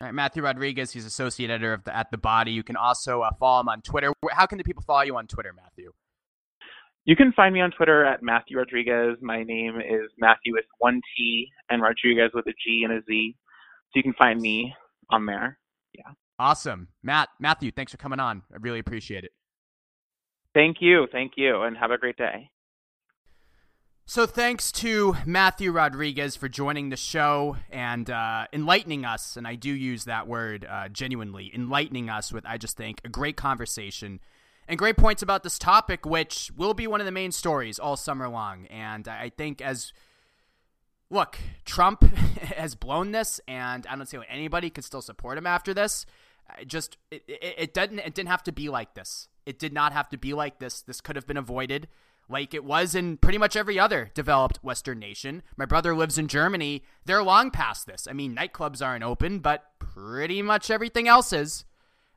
All 0.00 0.06
right, 0.06 0.14
Matthew 0.14 0.42
Rodriguez, 0.42 0.90
he's 0.90 1.06
associate 1.06 1.48
editor 1.48 1.72
of 1.72 1.84
the, 1.84 1.96
At 1.96 2.10
the 2.10 2.18
Body. 2.18 2.50
You 2.50 2.62
can 2.62 2.76
also 2.76 3.22
uh, 3.22 3.30
follow 3.38 3.60
him 3.60 3.68
on 3.68 3.82
Twitter. 3.82 4.12
How 4.30 4.46
can 4.46 4.58
the 4.58 4.64
people 4.64 4.82
follow 4.86 5.02
you 5.02 5.16
on 5.16 5.26
Twitter, 5.26 5.52
Matthew? 5.54 5.92
You 7.06 7.14
can 7.14 7.32
find 7.32 7.54
me 7.54 7.60
on 7.60 7.70
Twitter 7.70 8.04
at 8.04 8.20
Matthew 8.20 8.58
Rodriguez. 8.58 9.16
My 9.22 9.44
name 9.44 9.76
is 9.76 10.10
Matthew 10.18 10.52
with 10.52 10.64
one 10.78 11.00
T 11.16 11.48
and 11.70 11.80
Rodriguez 11.80 12.32
with 12.34 12.48
a 12.48 12.54
G 12.64 12.82
and 12.82 12.92
a 12.92 13.00
Z. 13.06 13.36
So 13.84 13.92
you 13.94 14.02
can 14.02 14.12
find 14.14 14.40
me 14.40 14.74
on 15.08 15.24
there. 15.24 15.56
Yeah. 15.94 16.10
Awesome. 16.40 16.88
Matt, 17.04 17.28
Matthew, 17.38 17.70
thanks 17.70 17.92
for 17.92 17.98
coming 17.98 18.18
on. 18.18 18.42
I 18.52 18.56
really 18.60 18.80
appreciate 18.80 19.22
it. 19.22 19.30
Thank 20.52 20.78
you. 20.80 21.06
Thank 21.12 21.34
you. 21.36 21.62
And 21.62 21.76
have 21.76 21.92
a 21.92 21.98
great 21.98 22.16
day. 22.16 22.50
So, 24.08 24.26
thanks 24.26 24.70
to 24.72 25.16
Matthew 25.24 25.72
Rodriguez 25.72 26.36
for 26.36 26.48
joining 26.48 26.90
the 26.90 26.96
show 26.96 27.56
and 27.70 28.08
uh, 28.08 28.46
enlightening 28.52 29.04
us. 29.04 29.36
And 29.36 29.46
I 29.46 29.56
do 29.56 29.70
use 29.70 30.04
that 30.04 30.26
word 30.28 30.64
uh, 30.68 30.88
genuinely, 30.88 31.52
enlightening 31.54 32.08
us 32.08 32.32
with, 32.32 32.44
I 32.46 32.56
just 32.56 32.76
think, 32.76 33.00
a 33.04 33.08
great 33.08 33.36
conversation 33.36 34.20
and 34.68 34.78
great 34.78 34.96
points 34.96 35.22
about 35.22 35.42
this 35.42 35.58
topic, 35.58 36.04
which 36.04 36.50
will 36.56 36.74
be 36.74 36.86
one 36.86 37.00
of 37.00 37.06
the 37.06 37.12
main 37.12 37.32
stories 37.32 37.78
all 37.78 37.96
summer 37.96 38.28
long. 38.28 38.66
And 38.66 39.06
I 39.08 39.30
think 39.30 39.60
as 39.60 39.92
look, 41.10 41.38
Trump 41.64 42.02
has 42.56 42.74
blown 42.74 43.12
this, 43.12 43.40
and 43.46 43.86
I 43.86 43.96
don't 43.96 44.06
see 44.06 44.16
how 44.16 44.24
anybody 44.28 44.70
could 44.70 44.84
still 44.84 45.02
support 45.02 45.38
him 45.38 45.46
after 45.46 45.72
this. 45.72 46.06
It 46.60 46.68
just 46.68 46.96
it, 47.10 47.24
it, 47.26 47.54
it 47.58 47.74
didn't 47.74 48.00
it 48.00 48.14
didn't 48.14 48.28
have 48.28 48.42
to 48.44 48.52
be 48.52 48.68
like 48.68 48.94
this. 48.94 49.28
It 49.44 49.58
did 49.58 49.72
not 49.72 49.92
have 49.92 50.08
to 50.10 50.18
be 50.18 50.34
like 50.34 50.58
this. 50.58 50.82
This 50.82 51.00
could 51.00 51.16
have 51.16 51.26
been 51.26 51.36
avoided 51.36 51.88
like 52.28 52.54
it 52.54 52.64
was 52.64 52.94
in 52.94 53.16
pretty 53.16 53.38
much 53.38 53.56
every 53.56 53.78
other 53.78 54.10
developed 54.14 54.58
Western 54.62 54.98
nation. 54.98 55.42
My 55.56 55.64
brother 55.64 55.94
lives 55.94 56.18
in 56.18 56.28
Germany. 56.28 56.82
They're 57.04 57.22
long 57.22 57.50
past 57.50 57.86
this. 57.86 58.06
I 58.08 58.12
mean, 58.12 58.34
nightclubs 58.34 58.84
aren't 58.84 59.04
open, 59.04 59.38
but 59.38 59.64
pretty 59.78 60.42
much 60.42 60.70
everything 60.70 61.08
else 61.08 61.32
is. 61.32 61.64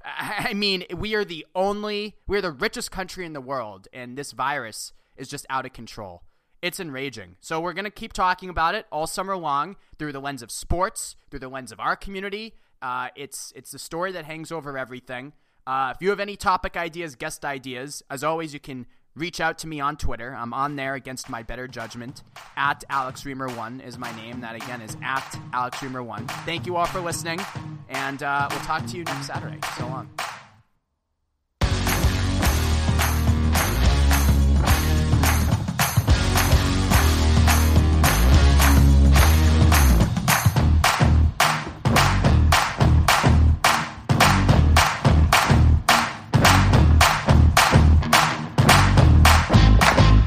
I 0.05 0.53
mean, 0.53 0.85
we 0.95 1.15
are 1.15 1.25
the 1.25 1.45
only, 1.55 2.15
we're 2.27 2.41
the 2.41 2.51
richest 2.51 2.91
country 2.91 3.25
in 3.25 3.33
the 3.33 3.41
world, 3.41 3.87
and 3.93 4.17
this 4.17 4.31
virus 4.31 4.93
is 5.17 5.27
just 5.27 5.45
out 5.49 5.65
of 5.65 5.73
control. 5.73 6.23
It's 6.61 6.79
enraging. 6.79 7.35
So 7.39 7.59
we're 7.59 7.73
going 7.73 7.85
to 7.85 7.91
keep 7.91 8.13
talking 8.13 8.49
about 8.49 8.75
it 8.75 8.85
all 8.91 9.07
summer 9.07 9.37
long 9.37 9.77
through 9.97 10.11
the 10.11 10.19
lens 10.19 10.41
of 10.41 10.51
sports, 10.51 11.15
through 11.29 11.39
the 11.39 11.47
lens 11.49 11.71
of 11.71 11.79
our 11.79 11.95
community, 11.95 12.53
uh, 12.81 13.09
it's 13.15 13.51
it's 13.55 13.71
the 13.71 13.79
story 13.79 14.11
that 14.13 14.25
hangs 14.25 14.51
over 14.51 14.77
everything. 14.77 15.33
Uh, 15.67 15.93
if 15.95 16.01
you 16.01 16.09
have 16.09 16.19
any 16.19 16.35
topic 16.35 16.77
ideas, 16.77 17.15
guest 17.15 17.45
ideas, 17.45 18.01
as 18.09 18.23
always, 18.23 18.53
you 18.53 18.59
can 18.59 18.87
reach 19.19 19.41
out 19.41 19.57
to 19.59 19.67
me 19.67 19.79
on 19.79 19.97
Twitter. 19.97 20.35
I'm 20.35 20.53
on 20.53 20.75
there 20.75 20.95
against 20.95 21.29
my 21.29 21.43
better 21.43 21.67
judgment. 21.67 22.23
At 22.55 22.83
Alex 22.89 23.23
Reimer1 23.23 23.85
is 23.85 23.97
my 23.97 24.15
name. 24.15 24.41
That 24.41 24.55
again 24.55 24.81
is 24.81 24.95
at 25.03 25.39
Alex 25.53 25.77
Reimer1. 25.79 26.27
Thank 26.45 26.65
you 26.65 26.77
all 26.77 26.85
for 26.85 27.01
listening, 27.01 27.39
and 27.89 28.23
uh, 28.23 28.47
we'll 28.49 28.59
talk 28.61 28.85
to 28.87 28.97
you 28.97 29.03
next 29.03 29.27
Saturday. 29.27 29.59
So 29.77 29.87
long. 29.87 30.09